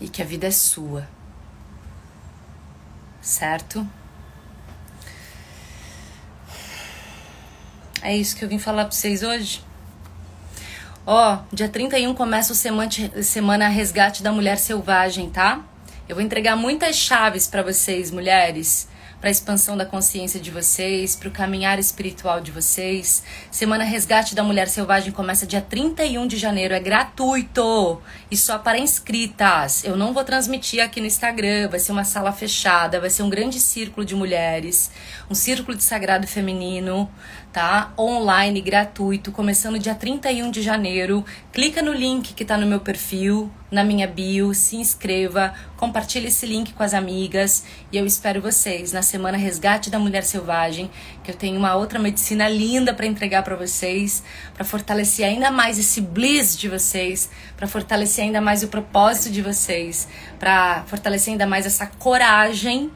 E 0.00 0.08
que 0.08 0.22
a 0.22 0.24
vida 0.24 0.46
é 0.46 0.50
sua. 0.50 1.08
Certo? 3.22 3.86
É 8.02 8.16
isso 8.16 8.34
que 8.34 8.44
eu 8.44 8.48
vim 8.48 8.58
falar 8.58 8.84
para 8.84 8.92
vocês 8.92 9.22
hoje. 9.22 9.62
Ó, 11.06 11.38
dia 11.52 11.68
31 11.68 12.14
começa 12.14 12.52
o 12.52 13.22
semana, 13.22 13.68
Resgate 13.68 14.22
da 14.22 14.32
Mulher 14.32 14.56
Selvagem, 14.56 15.28
tá? 15.28 15.62
Eu 16.08 16.16
vou 16.16 16.24
entregar 16.24 16.56
muitas 16.56 16.96
chaves 16.96 17.46
para 17.46 17.62
vocês, 17.62 18.10
mulheres, 18.10 18.88
para 19.20 19.30
expansão 19.30 19.76
da 19.76 19.84
consciência 19.84 20.40
de 20.40 20.50
vocês, 20.50 21.14
para 21.14 21.28
o 21.28 21.30
caminhar 21.30 21.78
espiritual 21.78 22.40
de 22.40 22.50
vocês. 22.50 23.22
Semana 23.50 23.84
Resgate 23.84 24.34
da 24.34 24.42
Mulher 24.42 24.66
Selvagem 24.66 25.12
começa 25.12 25.46
dia 25.46 25.60
31 25.60 26.26
de 26.26 26.38
janeiro, 26.38 26.72
é 26.72 26.80
gratuito 26.80 28.00
e 28.30 28.36
só 28.36 28.58
para 28.58 28.78
inscritas. 28.78 29.84
Eu 29.84 29.96
não 29.96 30.14
vou 30.14 30.24
transmitir 30.24 30.82
aqui 30.82 31.00
no 31.00 31.06
Instagram, 31.06 31.68
vai 31.68 31.78
ser 31.78 31.92
uma 31.92 32.04
sala 32.04 32.32
fechada, 32.32 32.98
vai 32.98 33.10
ser 33.10 33.22
um 33.22 33.30
grande 33.30 33.60
círculo 33.60 34.06
de 34.06 34.14
mulheres, 34.14 34.90
um 35.28 35.34
círculo 35.34 35.76
de 35.76 35.84
sagrado 35.84 36.26
feminino 36.26 37.08
tá? 37.52 37.92
Online, 37.98 38.60
gratuito, 38.60 39.32
começando 39.32 39.78
dia 39.78 39.94
31 39.94 40.50
de 40.50 40.62
janeiro. 40.62 41.24
Clica 41.52 41.82
no 41.82 41.92
link 41.92 42.32
que 42.32 42.44
tá 42.44 42.56
no 42.56 42.66
meu 42.66 42.80
perfil, 42.80 43.50
na 43.70 43.82
minha 43.82 44.06
bio, 44.06 44.54
se 44.54 44.76
inscreva, 44.76 45.52
compartilhe 45.76 46.28
esse 46.28 46.46
link 46.46 46.72
com 46.72 46.82
as 46.82 46.94
amigas 46.94 47.64
e 47.90 47.96
eu 47.96 48.06
espero 48.06 48.40
vocês 48.40 48.92
na 48.92 49.02
semana 49.02 49.36
Resgate 49.36 49.90
da 49.90 49.98
Mulher 49.98 50.22
Selvagem, 50.22 50.90
que 51.24 51.30
eu 51.32 51.34
tenho 51.34 51.58
uma 51.58 51.74
outra 51.74 51.98
medicina 51.98 52.48
linda 52.48 52.94
para 52.94 53.06
entregar 53.06 53.42
para 53.42 53.56
vocês, 53.56 54.22
para 54.54 54.64
fortalecer 54.64 55.26
ainda 55.26 55.50
mais 55.50 55.78
esse 55.78 56.00
bliss 56.00 56.56
de 56.56 56.68
vocês, 56.68 57.30
para 57.56 57.66
fortalecer 57.66 58.24
ainda 58.24 58.40
mais 58.40 58.62
o 58.62 58.68
propósito 58.68 59.32
de 59.32 59.42
vocês, 59.42 60.06
para 60.38 60.84
fortalecer 60.86 61.32
ainda 61.32 61.46
mais 61.46 61.66
essa 61.66 61.86
coragem 61.86 62.90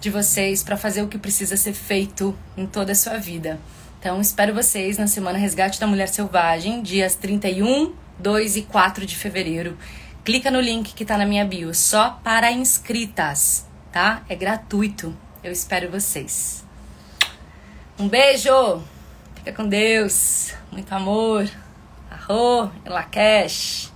de 0.00 0.10
vocês 0.10 0.62
para 0.62 0.76
fazer 0.76 1.02
o 1.02 1.08
que 1.08 1.18
precisa 1.18 1.56
ser 1.56 1.72
feito 1.72 2.36
em 2.56 2.66
toda 2.66 2.92
a 2.92 2.94
sua 2.94 3.16
vida. 3.18 3.58
Então, 4.06 4.20
espero 4.20 4.54
vocês 4.54 4.98
na 4.98 5.08
Semana 5.08 5.36
Resgate 5.36 5.80
da 5.80 5.86
Mulher 5.88 6.06
Selvagem, 6.06 6.80
dias 6.80 7.16
31, 7.16 7.92
2 8.20 8.56
e 8.56 8.62
4 8.62 9.04
de 9.04 9.16
fevereiro. 9.16 9.76
Clica 10.24 10.48
no 10.48 10.60
link 10.60 10.94
que 10.94 11.04
tá 11.04 11.18
na 11.18 11.26
minha 11.26 11.44
bio, 11.44 11.74
só 11.74 12.10
para 12.22 12.52
inscritas, 12.52 13.66
tá? 13.90 14.22
É 14.28 14.36
gratuito. 14.36 15.12
Eu 15.42 15.50
espero 15.50 15.90
vocês. 15.90 16.64
Um 17.98 18.08
beijo! 18.08 18.80
Fica 19.34 19.52
com 19.52 19.68
Deus. 19.68 20.54
Muito 20.70 20.92
amor. 20.92 21.50
Arro, 22.08 22.70
Lakesh. 22.84 23.95